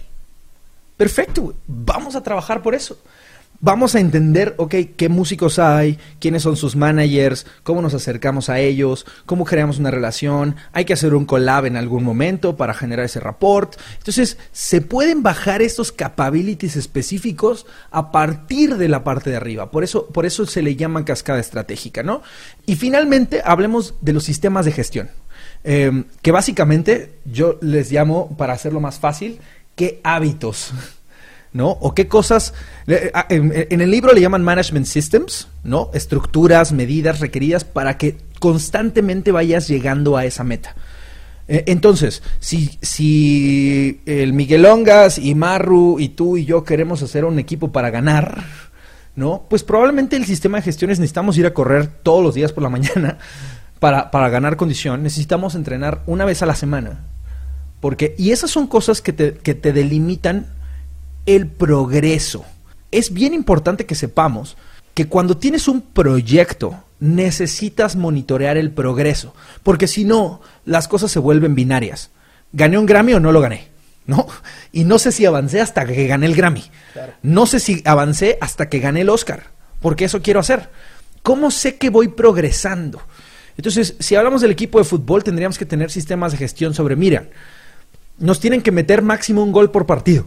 [0.97, 2.99] Perfecto, vamos a trabajar por eso
[3.61, 8.59] vamos a entender, ok, qué músicos hay, quiénes son sus managers, cómo nos acercamos a
[8.59, 13.05] ellos, cómo creamos una relación, hay que hacer un collab en algún momento para generar
[13.05, 13.77] ese rapport.
[13.99, 19.70] Entonces, se pueden bajar estos capabilities específicos a partir de la parte de arriba.
[19.70, 22.23] Por eso, por eso se le llama cascada estratégica, ¿no?
[22.66, 25.11] Y finalmente, hablemos de los sistemas de gestión.
[25.62, 29.40] Eh, que básicamente yo les llamo, para hacerlo más fácil,
[29.77, 30.73] qué hábitos
[31.53, 31.71] ¿no?
[31.71, 32.55] O qué cosas,
[32.87, 35.91] en el libro le llaman management systems, ¿no?
[35.95, 40.75] Estructuras, medidas requeridas para que constantemente vayas llegando a esa meta.
[41.49, 47.25] E, entonces, si, si el Miguel Ongas y Marru y tú y yo queremos hacer
[47.25, 48.45] un equipo para ganar,
[49.17, 49.45] ¿no?
[49.51, 52.69] Pues probablemente el sistema de gestiones necesitamos ir a correr todos los días por la
[52.71, 53.19] mañana
[53.81, 55.03] para, para ganar condición.
[55.03, 57.01] Necesitamos entrenar una vez a la semana.
[57.81, 60.47] Porque, y esas son cosas que te, que te delimitan
[61.27, 62.45] el progreso.
[62.91, 64.57] Es bien importante que sepamos
[64.95, 71.19] que cuando tienes un proyecto necesitas monitorear el progreso, porque si no, las cosas se
[71.19, 72.11] vuelven binarias.
[72.53, 73.69] ¿Gané un Grammy o no lo gané?
[74.07, 74.27] ¿No?
[74.73, 76.65] Y no sé si avancé hasta que gané el Grammy.
[77.23, 79.45] No sé si avancé hasta que gané el Oscar,
[79.81, 80.69] porque eso quiero hacer.
[81.23, 83.01] ¿Cómo sé que voy progresando?
[83.57, 87.29] Entonces, si hablamos del equipo de fútbol, tendríamos que tener sistemas de gestión sobre, mira,
[88.19, 90.27] nos tienen que meter máximo un gol por partido.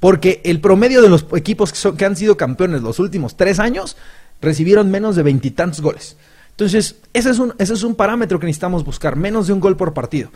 [0.00, 3.96] Porque el promedio de los equipos que, que han sido campeones los últimos tres años
[4.40, 6.16] recibieron menos de veintitantos goles.
[6.54, 9.76] Entonces, ese es, un, ese es un parámetro que necesitamos buscar, menos de un gol
[9.76, 10.30] por partido.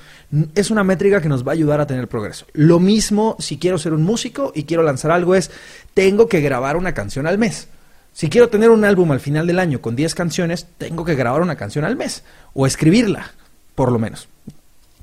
[0.56, 2.44] Es una métrica que nos va a ayudar a tener progreso.
[2.54, 5.52] Lo mismo si quiero ser un músico y quiero lanzar algo es,
[5.94, 7.68] tengo que grabar una canción al mes.
[8.12, 11.40] Si quiero tener un álbum al final del año con 10 canciones, tengo que grabar
[11.40, 13.30] una canción al mes o escribirla,
[13.76, 14.28] por lo menos.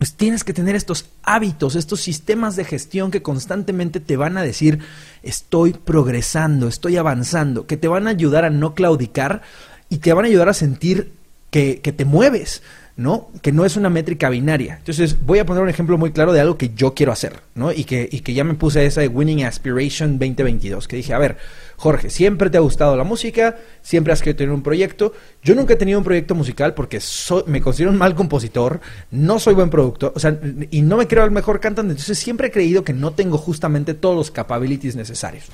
[0.05, 4.43] Pues tienes que tener estos hábitos, estos sistemas de gestión que constantemente te van a
[4.43, 4.77] decir,
[5.23, 9.41] estoy progresando, estoy avanzando, que te van a ayudar a no claudicar
[9.89, 11.11] y te van a ayudar a sentir
[11.49, 12.61] que, que te mueves.
[12.97, 13.29] ¿No?
[13.41, 14.77] Que no es una métrica binaria.
[14.77, 17.73] Entonces, voy a poner un ejemplo muy claro de algo que yo quiero hacer, ¿no?
[17.73, 21.17] Y que, y que ya me puse esa de Winning Aspiration 2022, que dije, a
[21.17, 21.35] ver,
[21.75, 25.11] Jorge, siempre te ha gustado la música, siempre has querido tener un proyecto.
[25.43, 27.01] Yo nunca he tenido un proyecto musical porque
[27.47, 28.79] me considero un mal compositor,
[29.11, 30.39] no soy buen productor, o sea,
[30.71, 31.91] y no me creo el mejor cantante.
[31.91, 35.47] Entonces, siempre he creído que no tengo justamente todos los capabilities necesarios.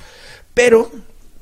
[0.54, 0.92] Pero,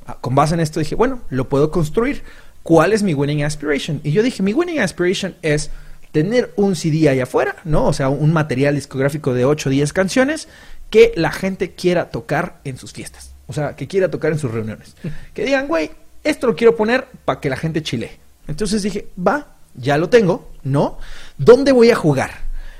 [0.07, 2.23] ah, con base en esto, dije, bueno, lo puedo construir.
[2.63, 4.01] ¿Cuál es mi winning aspiration?
[4.03, 5.71] Y yo dije, mi winning aspiration es
[6.13, 7.87] tener un CD allá afuera, ¿no?
[7.87, 10.49] O sea, un material discográfico de 8 o 10 canciones
[10.91, 13.33] que la gente quiera tocar en sus fiestas.
[13.47, 14.95] O sea, que quiera tocar en sus reuniones.
[15.35, 15.91] Que digan, güey,
[16.25, 18.19] esto lo quiero poner para que la gente chile.
[18.49, 20.99] Entonces dije, va, ya lo tengo, ¿no?
[21.39, 22.31] ¿Dónde voy a jugar?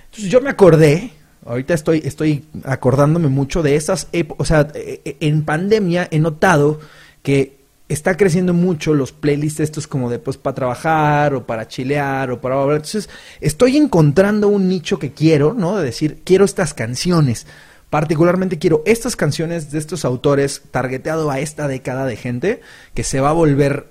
[0.07, 1.13] Entonces yo me acordé,
[1.47, 6.19] ahorita estoy, estoy acordándome mucho de esas épocas, o sea, e, e, en pandemia he
[6.19, 6.81] notado
[7.23, 7.60] que
[7.91, 12.41] está creciendo mucho los playlists estos como de pues para trabajar o para chilear o
[12.41, 17.47] para entonces estoy encontrando un nicho que quiero no de decir quiero estas canciones.
[17.91, 22.61] Particularmente quiero estas canciones de estos autores targeteado a esta década de gente
[22.95, 23.89] que se va a volver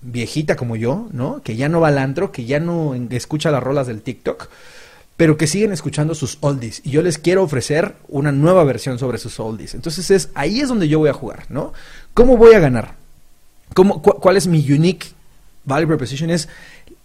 [0.00, 3.62] viejita como yo no que ya no va al antro que ya no escucha las
[3.62, 4.48] rolas del TikTok
[5.16, 6.82] pero que siguen escuchando sus oldies.
[6.84, 9.74] Y yo les quiero ofrecer una nueva versión sobre sus oldies.
[9.74, 11.72] Entonces es ahí es donde yo voy a jugar no
[12.12, 13.05] cómo voy a ganar
[13.84, 15.08] ¿Cuál es mi unique
[15.64, 16.30] value proposition?
[16.30, 16.48] Es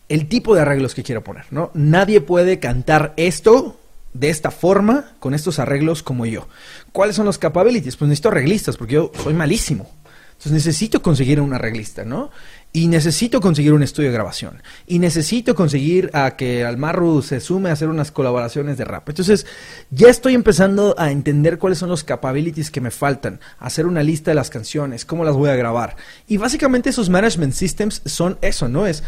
[0.10, 1.72] el tipo de arreglos que quiero poner, ¿no?
[1.74, 3.78] Nadie puede cantar esto
[4.14, 6.48] de esta forma, con estos arreglos como yo.
[6.92, 7.96] ¿Cuáles son los capabilities?
[7.96, 9.90] Pues necesito arreglistas, porque yo soy malísimo.
[10.32, 12.32] Entonces necesito conseguir un arreglista, ¿no?
[12.74, 14.64] Y necesito conseguir un estudio de grabación.
[14.88, 19.10] Y necesito conseguir a que Almarru se sume a hacer unas colaboraciones de rap.
[19.10, 19.46] Entonces,
[19.90, 23.42] ya estoy empezando a entender cuáles son los capabilities que me faltan.
[23.60, 25.98] Hacer una lista de las canciones, cómo las voy a grabar.
[26.28, 28.88] Y básicamente esos management systems son eso, ¿no?
[28.88, 29.04] Es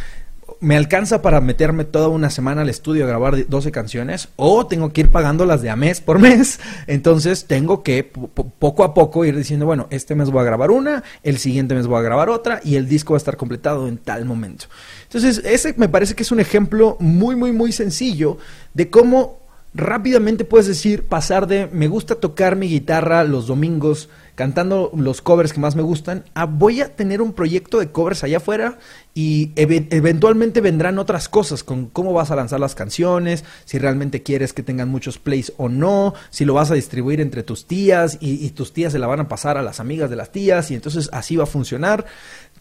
[0.59, 4.93] me alcanza para meterme toda una semana al estudio a grabar 12 canciones o tengo
[4.93, 6.59] que ir pagándolas de a mes por mes.
[6.87, 11.03] Entonces tengo que poco a poco ir diciendo, bueno, este mes voy a grabar una,
[11.23, 13.97] el siguiente mes voy a grabar otra y el disco va a estar completado en
[13.97, 14.65] tal momento.
[15.03, 18.37] Entonces ese me parece que es un ejemplo muy, muy, muy sencillo
[18.73, 24.91] de cómo rápidamente puedes decir, pasar de me gusta tocar mi guitarra los domingos cantando
[24.95, 28.37] los covers que más me gustan, a voy a tener un proyecto de covers allá
[28.37, 28.79] afuera
[29.13, 34.53] y eventualmente vendrán otras cosas con cómo vas a lanzar las canciones, si realmente quieres
[34.53, 38.43] que tengan muchos plays o no, si lo vas a distribuir entre tus tías y,
[38.43, 40.75] y tus tías se la van a pasar a las amigas de las tías y
[40.75, 42.05] entonces así va a funcionar.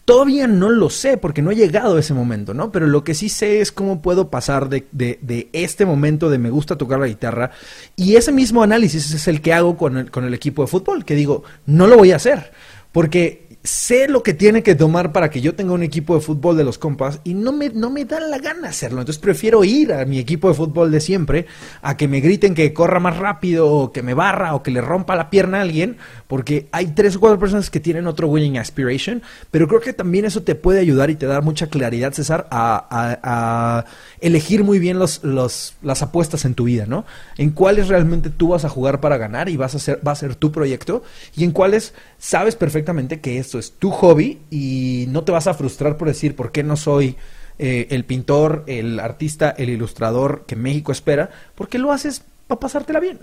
[0.05, 2.71] Todavía no lo sé porque no he llegado a ese momento, ¿no?
[2.71, 6.49] Pero lo que sí sé es cómo puedo pasar de, de, este momento de me
[6.49, 7.51] gusta tocar la guitarra
[7.95, 11.05] y ese mismo análisis es el que hago con el, con el equipo de fútbol,
[11.05, 12.51] que digo, no lo voy a hacer
[12.93, 16.57] porque sé lo que tiene que tomar para que yo tenga un equipo de fútbol
[16.57, 18.99] de los compas y no me, no me da la gana hacerlo.
[18.99, 21.45] Entonces prefiero ir a mi equipo de fútbol de siempre
[21.81, 24.81] a que me griten que corra más rápido o que me barra o que le
[24.81, 25.97] rompa la pierna a alguien
[26.27, 30.25] porque hay tres o cuatro personas que tienen otro winning aspiration, pero creo que también
[30.25, 33.85] eso te puede ayudar y te da mucha claridad, César, a,
[34.19, 37.05] elegir muy bien los, los, las apuestas en tu vida, ¿no?
[37.37, 40.15] En cuáles realmente tú vas a jugar para ganar y vas a ser, va a
[40.15, 41.03] ser tu proyecto
[41.35, 45.97] y en cuáles sabes perfectamente que es tu hobby y no te vas a frustrar
[45.97, 47.15] por decir por qué no soy
[47.59, 52.99] eh, el pintor, el artista, el ilustrador que México espera, porque lo haces para pasártela
[52.99, 53.19] bien.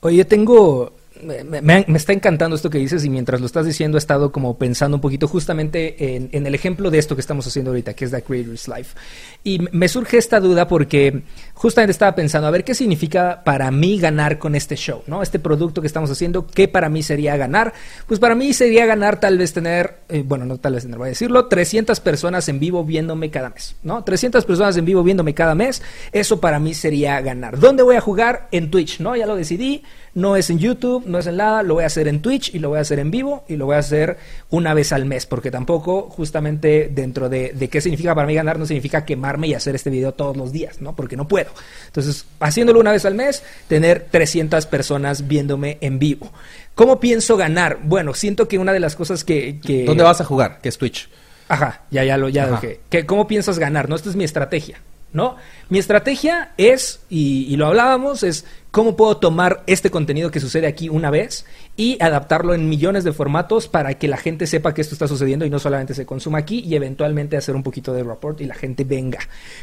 [0.00, 4.32] Oye, tengo me, está encantando esto que dices y mientras lo estás diciendo he estado
[4.32, 8.04] como pensando un poquito justamente en, el ejemplo de esto que estamos haciendo ahorita, que
[8.04, 8.96] es The Creator's Life.
[9.44, 11.22] Y me surge esta duda porque
[11.54, 15.02] justamente estaba pensando, a ver, ¿qué significa para mí ganar con este show?
[15.08, 15.20] ¿no?
[15.20, 17.72] Este producto que estamos haciendo, ¿qué para mí sería ganar?
[18.06, 21.06] Pues para mí sería ganar tal vez tener, eh, bueno, no tal vez tener, voy
[21.06, 24.04] a decirlo, 300 personas en vivo viéndome cada mes, ¿no?
[24.04, 27.58] 300 personas en vivo viéndome cada mes, eso para mí sería ganar.
[27.58, 28.48] ¿Dónde voy a jugar?
[28.52, 29.16] En Twitch, ¿no?
[29.16, 29.82] Ya lo decidí,
[30.14, 32.60] no es en YouTube, no es en nada, lo voy a hacer en Twitch y
[32.60, 34.18] lo voy a hacer en vivo y lo voy a hacer
[34.50, 38.58] una vez al mes, porque tampoco justamente dentro de, de qué significa para mí ganar
[38.58, 39.04] no significa
[39.48, 40.94] y hacer este video todos los días, ¿no?
[40.94, 41.50] Porque no puedo.
[41.86, 46.32] Entonces, haciéndolo una vez al mes, tener 300 personas viéndome en vivo.
[46.74, 47.78] ¿Cómo pienso ganar?
[47.82, 49.60] Bueno, siento que una de las cosas que...
[49.60, 49.84] que...
[49.84, 50.60] ¿Dónde vas a jugar?
[50.60, 51.08] Que es Twitch.
[51.48, 52.80] Ajá, ya, ya lo, ya dejé.
[53.04, 53.88] ¿Cómo piensas ganar?
[53.88, 54.80] No, esta es mi estrategia,
[55.12, 55.36] ¿no?
[55.68, 60.66] Mi estrategia es, y, y lo hablábamos, es cómo puedo tomar este contenido que sucede
[60.66, 61.44] aquí una vez
[61.76, 65.44] y adaptarlo en millones de formatos para que la gente sepa que esto está sucediendo
[65.44, 68.54] y no solamente se consuma aquí y eventualmente hacer un poquito de report y la
[68.54, 69.20] gente venga.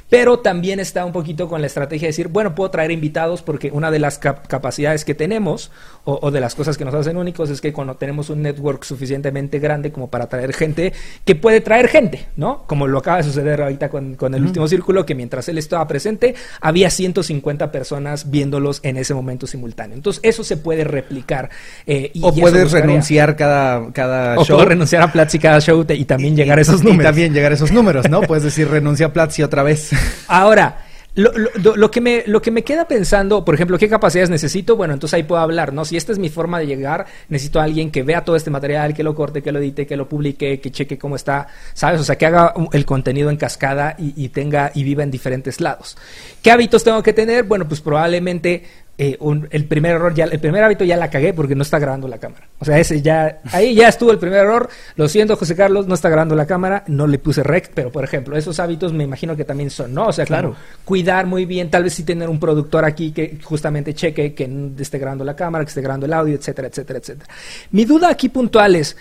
[0.09, 3.71] Pero también está un poquito con la estrategia de decir, bueno, puedo traer invitados porque
[3.71, 5.71] una de las capacidades que tenemos
[6.03, 9.59] o, de las cosas que nos hacen únicos es que cuando tenemos un network suficientemente
[9.59, 10.93] grande como para traer gente,
[11.25, 12.63] que puede traer gente, ¿no?
[12.65, 16.35] Como lo acaba de suceder ahorita con, el último círculo, que mientras él estaba presente,
[16.59, 19.95] había 150 personas viéndolos en ese momento simultáneo.
[19.95, 21.49] Entonces, eso se puede replicar.
[21.85, 24.59] Eh, y, o puedes renunciar cada, cada o show.
[24.59, 27.01] renunciar a Platzi cada show y también llegar a esos números.
[27.01, 28.21] Y también llegar a esos números, ¿no?
[28.27, 29.91] puedes decir renuncia a Platzi otra vez.
[30.27, 31.31] Ahora, lo,
[31.75, 34.75] lo, que me, lo que me queda pensando, por ejemplo, ¿qué capacidades necesito?
[34.75, 35.83] Bueno, entonces ahí puedo hablar, ¿no?
[35.83, 38.93] Si esta es mi forma de llegar, necesito a alguien que vea todo este material,
[38.93, 41.99] que lo corte, que lo edite, que lo publique, que cheque cómo está, ¿sabes?
[41.99, 45.59] O sea, que haga el contenido en cascada y, y tenga y viva en diferentes
[45.59, 45.97] lados.
[46.41, 47.43] ¿Qué hábitos tengo que tener?
[47.43, 48.63] Bueno, pues probablemente
[49.01, 49.17] eh,
[49.51, 52.17] el primer error, ya, el primer hábito ya la cagué porque no está grabando la
[52.17, 52.49] cámara.
[52.59, 54.69] O sea, ese ya, ahí ya estuvo el primer error.
[54.97, 58.03] Lo siento, José Carlos, no está grabando la cámara, no le puse rec, pero por
[58.03, 60.07] ejemplo, esos hábitos me imagino que también son, ¿no?
[60.07, 63.93] O sea, claro, cuidar muy bien, tal vez sí tener un productor aquí que justamente
[63.93, 67.33] cheque que esté grabando la cámara, que esté grabando el audio, etcétera, etcétera, etcétera.
[67.71, 68.97] Mi duda aquí puntual es,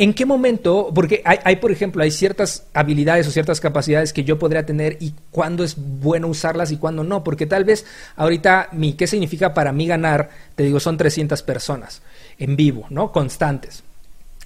[0.00, 0.92] ¿En qué momento?
[0.94, 5.12] Porque hay, por ejemplo, hay ciertas habilidades o ciertas capacidades que yo podría tener y
[5.32, 7.24] cuándo es bueno usarlas y cuándo no.
[7.24, 7.84] Porque tal vez
[8.14, 10.30] ahorita, mi, ¿qué significa para mí ganar?
[10.54, 12.00] Te digo, son 300 personas
[12.38, 13.10] en vivo, ¿no?
[13.10, 13.82] Constantes.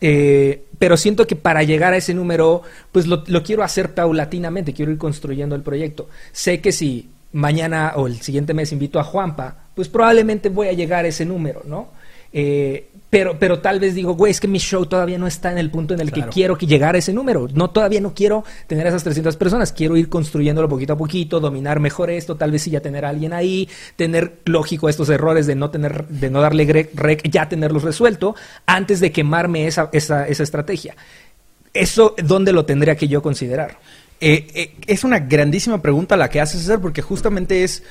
[0.01, 4.73] Eh, pero siento que para llegar a ese número, pues lo, lo, quiero hacer paulatinamente,
[4.73, 6.09] quiero ir construyendo el proyecto.
[6.33, 10.73] Sé que si mañana o el siguiente mes invito a Juanpa, pues probablemente voy a
[10.73, 11.88] llegar a ese número, ¿no?
[12.33, 15.59] Eh, pero, pero tal vez digo, güey, es que mi show todavía no está en
[15.59, 17.47] el punto en el que quiero que llegar a ese número.
[17.53, 19.71] No, todavía no quiero tener esas 300 personas.
[19.71, 23.11] Quiero ir construyéndolo poquito a poquito, dominar mejor esto, tal vez sí ya tener a
[23.11, 27.83] alguien ahí, tener, lógico, estos errores de no tener, de no darle rec, ya tenerlos
[27.83, 30.97] resuelto antes de quemarme esa, esa, esa estrategia.
[31.75, 33.79] Eso, ¿dónde lo tendría que yo considerar?
[34.25, 37.83] Eh, eh, es una grandísima pregunta la que haces, César, porque justamente es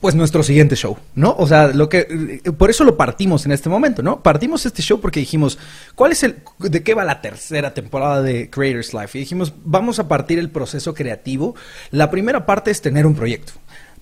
[0.00, 1.34] pues nuestro siguiente show, ¿no?
[1.38, 4.22] O sea, lo que por eso lo partimos en este momento, ¿no?
[4.22, 5.58] Partimos este show porque dijimos,
[5.94, 9.18] ¿cuál es el de qué va la tercera temporada de Creators Life?
[9.18, 11.54] Y dijimos, vamos a partir el proceso creativo.
[11.90, 13.52] La primera parte es tener un proyecto.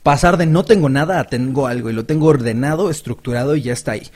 [0.05, 3.73] Pasar de no tengo nada a tengo algo y lo tengo ordenado, estructurado y ya
[3.73, 4.09] está ahí.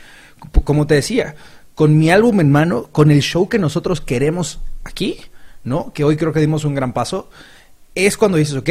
[0.62, 1.34] Como te decía,
[1.74, 5.18] con mi álbum en mano, con el show que nosotros queremos aquí,
[5.64, 5.92] ¿no?
[5.92, 7.28] Que hoy creo que dimos un gran paso,
[7.96, 8.70] es cuando dices, ok,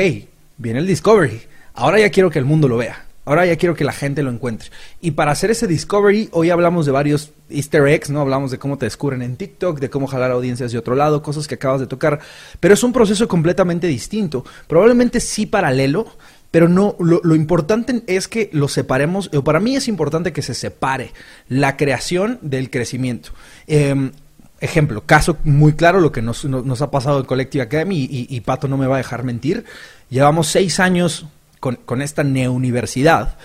[0.58, 3.06] viene el Discovery Ahora ya quiero que el mundo lo vea.
[3.24, 4.70] Ahora ya quiero que la gente lo encuentre.
[5.00, 8.20] Y para hacer ese discovery, hoy hablamos de varios easter eggs, ¿no?
[8.20, 11.48] Hablamos de cómo te descubren en TikTok, de cómo jalar audiencias de otro lado, cosas
[11.48, 12.20] que acabas de tocar.
[12.60, 14.44] Pero es un proceso completamente distinto.
[14.68, 16.08] Probablemente sí paralelo,
[16.50, 20.56] pero no, lo, importante es que lo separemos, o para mí es importante que se
[20.56, 21.14] separe
[21.48, 23.32] la creación del crecimiento.
[23.68, 24.12] Em,
[24.60, 26.44] ejemplo, caso muy claro, lo que nos,
[26.82, 29.64] ha pasado en Collective Academy, y, y Pato no me va a dejar mentir.
[30.10, 31.28] Llevamos seis años
[31.62, 33.38] con, con esta neuniversidad.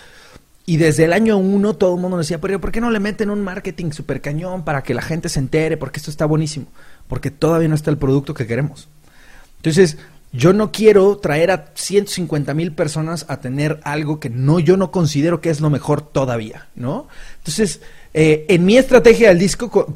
[0.68, 3.30] Y desde el año uno todo el mundo decía, pero ¿por qué no le meten
[3.30, 5.76] un marketing super cañón para que la gente se entere?
[5.76, 6.66] Porque esto está buenísimo.
[7.06, 8.88] Porque todavía no está el producto que queremos.
[9.58, 9.96] Entonces,
[10.32, 14.90] yo no quiero traer a 150 mil personas a tener algo que no, yo no
[14.90, 17.06] considero que es lo mejor todavía, ¿no?
[17.38, 17.80] Entonces,
[18.12, 19.92] eh, en mi estrategia del disco,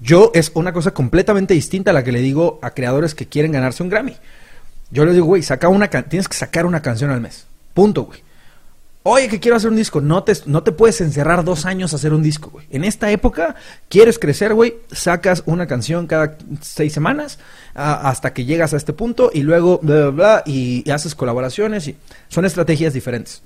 [0.00, 3.52] yo es una cosa completamente distinta a la que le digo a creadores que quieren
[3.52, 4.16] ganarse un Grammy.
[4.90, 7.46] Yo le digo, güey, saca una tienes que sacar una canción al mes.
[7.74, 8.24] Punto, güey.
[9.06, 10.00] Oye, que quiero hacer un disco.
[10.00, 12.66] No te, no te puedes encerrar dos años a hacer un disco, güey.
[12.70, 13.54] En esta época,
[13.90, 17.38] quieres crecer, güey, sacas una canción cada seis semanas
[17.74, 21.86] hasta que llegas a este punto y luego, bla, bla, bla, y, haces colaboraciones.
[21.86, 21.96] y
[22.28, 23.42] Son estrategias diferentes.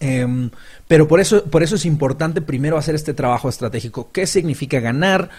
[0.00, 0.50] Em,
[0.88, 4.10] pero por eso, por eso es importante primero hacer este trabajo estratégico.
[4.10, 5.30] ¿Qué significa ganar?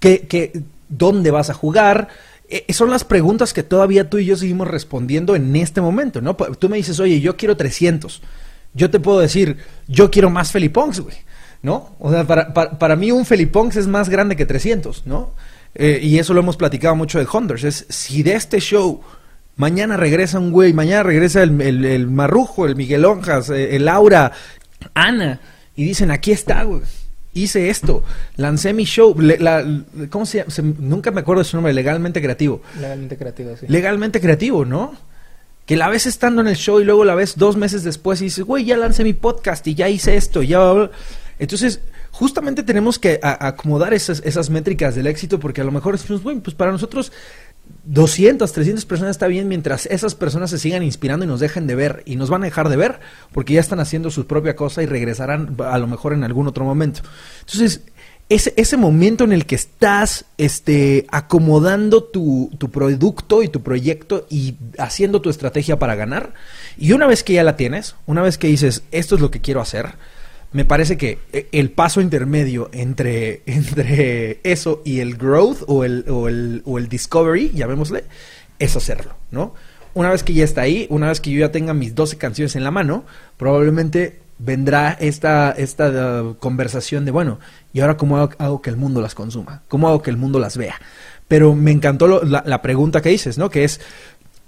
[0.00, 2.08] ¿Qué, qué, ¿Dónde vas a jugar?
[2.48, 6.34] Eh, son las preguntas que todavía tú y yo seguimos respondiendo en este momento, ¿no?
[6.34, 8.22] Tú me dices, oye, yo quiero 300.
[8.72, 11.16] Yo te puedo decir, yo quiero más Felipongs, güey,
[11.62, 11.94] ¿no?
[11.98, 15.32] O sea, para, para, mí un Felipongs es más grande que 300, ¿no?
[15.74, 17.64] Eh, y eso lo hemos platicado mucho de Hunters.
[17.64, 19.02] Es si de este show
[19.56, 24.32] mañana regresa un güey, mañana regresa el, el, Marrujo, el Miguel Onjas, eh, el Laura,
[24.94, 25.40] Ana,
[25.76, 26.82] y dicen, aquí está, güey
[27.42, 28.02] hice esto,
[28.36, 29.16] lancé mi show,
[30.10, 30.74] ¿cómo se llama?
[30.78, 32.62] nunca me acuerdo de su nombre, legalmente creativo.
[32.80, 33.66] Legalmente creativo, sí.
[33.68, 34.94] Legalmente creativo, ¿no?
[35.66, 38.24] Que la ves estando en el show y luego la ves dos meses después y
[38.24, 40.90] dices, güey, ya lancé mi podcast y ya hice esto, ya...
[41.38, 41.80] Entonces,
[42.10, 46.40] justamente tenemos que acomodar esas, esas métricas del éxito porque a lo mejor decimos, güey,
[46.40, 47.12] pues para nosotros
[47.84, 51.74] 200, 300 personas está bien mientras esas personas se sigan inspirando y nos dejen de
[51.74, 52.02] ver.
[52.04, 53.00] Y nos van a dejar de ver
[53.32, 56.64] porque ya están haciendo su propia cosa y regresarán a lo mejor en algún otro
[56.64, 57.00] momento.
[57.40, 57.82] Entonces,
[58.28, 64.26] ese, ese momento en el que estás este, acomodando tu, tu producto y tu proyecto
[64.28, 66.34] y haciendo tu estrategia para ganar,
[66.76, 69.40] y una vez que ya la tienes, una vez que dices, esto es lo que
[69.40, 69.94] quiero hacer,
[70.52, 76.04] me parece que eh, el paso intermedio entre, entre eso y el growth o el,
[76.08, 78.04] o el, o el discovery, llamémosle,
[78.58, 79.54] es hacerlo, ¿no?
[79.94, 82.54] Una vez que ya está ahí, una vez que yo ya tenga mis 12 canciones
[82.56, 83.04] en la mano,
[83.36, 87.40] probablemente vendrá esta, esta uh, conversación de, bueno,
[87.72, 89.62] ¿y ahora cómo hago, que el mundo las consuma?
[89.68, 90.80] ¿Cómo hago que el mundo las vea?
[91.26, 93.50] Pero me encantó la, la, pregunta que dices, ¿no?
[93.50, 93.80] Que es,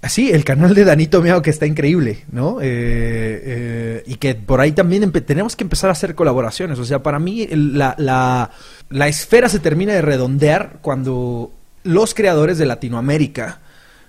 [0.09, 2.59] Sí, el canal de Danito Miao que está increíble, ¿no?
[2.59, 6.79] Eh, eh, y que por ahí también tenemos que empezar a hacer colaboraciones.
[6.79, 8.49] O sea, para mí la, la,
[8.89, 11.51] la esfera se termina de redondear cuando
[11.83, 13.59] los creadores de Latinoamérica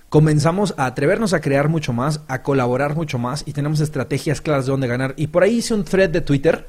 [0.09, 4.65] comenzamos a atrevernos a crear mucho más, a colaborar mucho más y tenemos estrategias claras
[4.65, 5.13] de dónde ganar.
[5.17, 6.67] Y por ahí hice un thread de Twitter,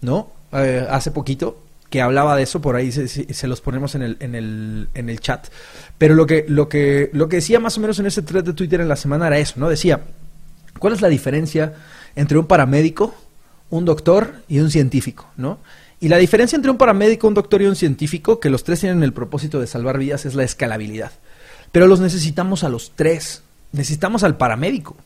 [0.00, 0.32] ¿no?
[0.52, 4.34] Eh, hace poquito, que hablaba de eso, por ahí se, los ponemos en el, en
[4.34, 5.48] el, en el chat.
[5.98, 8.52] Pero lo que, lo, que, lo que decía más o menos en ese thread de
[8.52, 9.68] Twitter en la semana era eso, ¿no?
[9.68, 10.02] Decía,
[10.78, 11.74] ¿cuál es la diferencia
[12.16, 13.14] entre un paramédico,
[13.70, 15.58] un doctor y un científico, ¿no?
[16.00, 19.02] Y la diferencia entre un paramédico, un doctor y un científico, que los tres tienen
[19.02, 21.12] el propósito de salvar vidas, es la escalabilidad.
[21.72, 23.42] Pero los necesitamos a los tres.
[23.72, 24.96] Necesitamos al paramédico.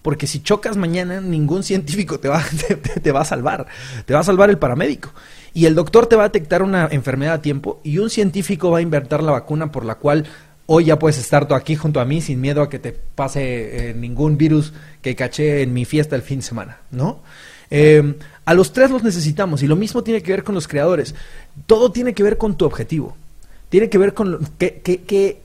[0.00, 2.42] Porque si chocas mañana, ningún científico te va,
[3.02, 3.66] te va a salvar.
[4.06, 5.12] Te va a salvar el paramédico.
[5.58, 8.78] Y el doctor te va a detectar una enfermedad a tiempo y un científico va
[8.78, 10.24] a inventar la vacuna por la cual
[10.66, 13.90] hoy ya puedes estar tú aquí junto a mí sin miedo a que te pase
[13.90, 17.22] eh, ningún virus que caché en mi fiesta el fin de semana, ¿no?
[17.72, 21.16] Eh, a los tres los necesitamos y lo mismo tiene que ver con los creadores.
[21.66, 23.16] Todo tiene que ver con tu objetivo.
[23.68, 25.42] Tiene que ver con qué,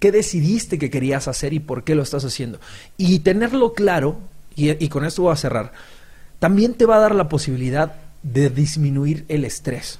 [0.00, 2.58] decidiste que querías hacer y por qué lo estás haciendo.
[2.96, 4.18] Y tenerlo claro,
[4.56, 5.70] y con esto voy a cerrar,
[6.40, 9.98] también te va a dar la posibilidad de disminuir el estrés.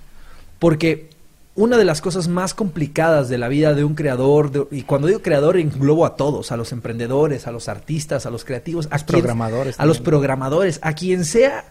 [0.58, 1.10] Porque
[1.54, 5.22] una de las cosas más complicadas de la vida de un creador, y cuando digo
[5.22, 9.78] creador englobo a todos, a los emprendedores, a los artistas, a los creativos, a, programadores,
[9.78, 11.64] a los programadores, a quien sea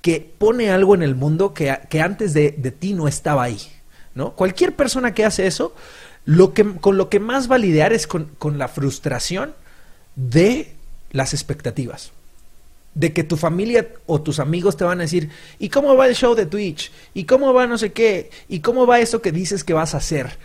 [0.00, 3.60] que pone algo en el mundo que, que antes de, de, ti no estaba ahí.
[4.14, 4.32] ¿no?
[4.32, 5.74] Cualquier persona que hace eso,
[6.24, 9.54] lo que, con lo que más va a lidiar es con, con la frustración
[10.16, 10.74] de
[11.12, 12.12] las expectativas
[12.98, 15.30] de que tu familia o tus amigos te van a decir,
[15.60, 16.90] ¿y cómo va el show de Twitch?
[17.14, 18.28] ¿Y cómo va no sé qué?
[18.48, 20.36] ¿Y cómo va eso que dices que vas a hacer?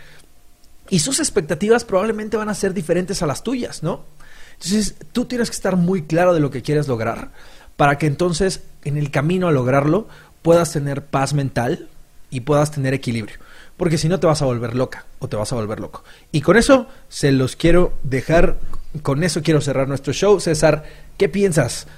[0.88, 4.04] Y sus expectativas probablemente van a ser diferentes a las tuyas, ¿no?
[4.52, 7.32] Entonces, tú tienes que estar muy claro de lo que quieres lograr
[7.74, 10.06] para que entonces en el camino a lograrlo
[10.42, 11.88] puedas tener paz mental
[12.30, 13.36] y puedas tener equilibrio.
[13.76, 16.04] Porque si no te vas a volver loca o te vas a volver loco.
[16.30, 18.58] Y con eso se los quiero dejar,
[19.02, 20.38] con eso quiero cerrar nuestro show.
[20.38, 20.84] César,
[21.18, 21.88] ¿qué piensas?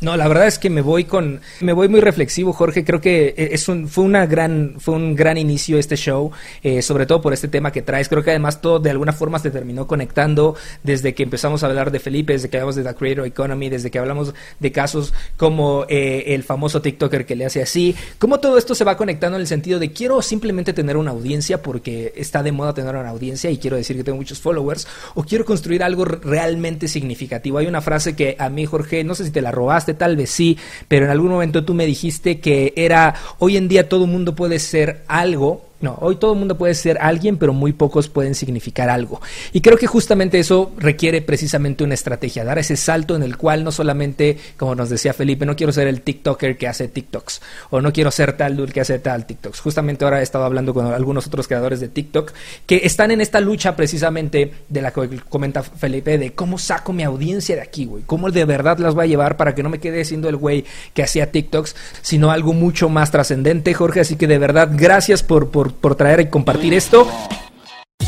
[0.00, 2.84] No, la verdad es que me voy con, me voy muy reflexivo, Jorge.
[2.84, 6.32] Creo que eh, es un, fue una gran, fue un gran inicio este show,
[6.62, 8.08] eh, sobre todo por este tema que traes.
[8.08, 11.92] Creo que además todo de alguna forma se terminó conectando desde que empezamos a hablar
[11.92, 15.86] de Felipe, desde que hablamos de la Creator Economy, desde que hablamos de casos como
[15.88, 17.94] eh, el famoso TikToker que le hace así.
[18.18, 21.62] Cómo todo esto se va conectando en el sentido de quiero simplemente tener una audiencia
[21.62, 25.22] porque está de moda tener una audiencia y quiero decir que tengo muchos followers o
[25.22, 27.58] quiero construir algo realmente significativo.
[27.58, 30.30] Hay una frase que a mí, Jorge, no sé si te la robaste tal vez
[30.30, 34.34] sí, pero en algún momento tú me dijiste que era, hoy en día todo mundo
[34.34, 38.34] puede ser algo No, hoy todo el mundo puede ser alguien, pero muy pocos pueden
[38.34, 39.20] significar algo.
[39.52, 43.64] Y creo que justamente eso requiere precisamente una estrategia, dar ese salto en el cual
[43.64, 47.82] no solamente, como nos decía Felipe, no quiero ser el TikToker que hace TikToks, o
[47.82, 49.60] no quiero ser tal dude que hace tal TikToks.
[49.60, 52.32] Justamente ahora he estado hablando con algunos otros creadores de TikTok
[52.64, 57.02] que están en esta lucha precisamente de la que comenta Felipe, de cómo saco mi
[57.02, 59.80] audiencia de aquí, güey, cómo de verdad las voy a llevar para que no me
[59.80, 60.64] quede siendo el güey
[60.94, 64.00] que hacía TikToks, sino algo mucho más trascendente, Jorge.
[64.00, 67.06] Así que de verdad, gracias por, por por traer y compartir esto.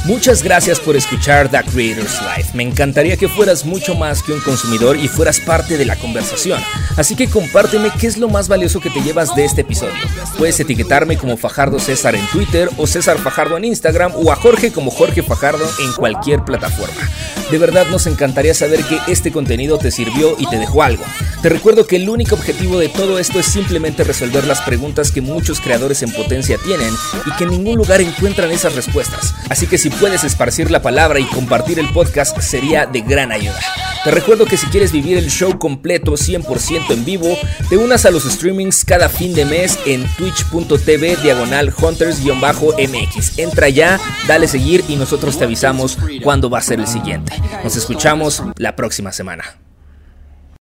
[0.06, 2.50] Muchas gracias por escuchar The Creators Life.
[2.56, 6.62] Me encantaría que fueras mucho más que un consumidor y fueras parte de la conversación.
[6.96, 9.94] Así que compárteme qué es lo más valioso que te llevas de este episodio.
[10.38, 14.70] Puedes etiquetarme como Fajardo César en Twitter o César Fajardo en Instagram o a Jorge
[14.70, 17.10] como Jorge Fajardo en cualquier plataforma.
[17.50, 21.04] De verdad nos encantaría saber que este contenido te sirvió y te dejó algo.
[21.42, 25.20] Te recuerdo que el único objetivo de todo esto es simplemente resolver las preguntas que
[25.20, 26.92] muchos creadores en potencia tienen
[27.24, 29.34] y que en ningún lugar encuentran esas respuestas.
[29.48, 33.58] Así que si puedes esparcir la palabra y compartir el podcast sería de gran ayuda.
[34.04, 37.36] Te recuerdo que si quieres vivir el show completo 100% en vivo,
[37.68, 43.38] te unas a los streamings cada fin de mes en twitch.tv diagonal hunters-mx.
[43.38, 47.32] Entra ya, dale seguir y nosotros te avisamos cuándo va a ser el siguiente.
[47.64, 49.65] Nos escuchamos la próxima semana.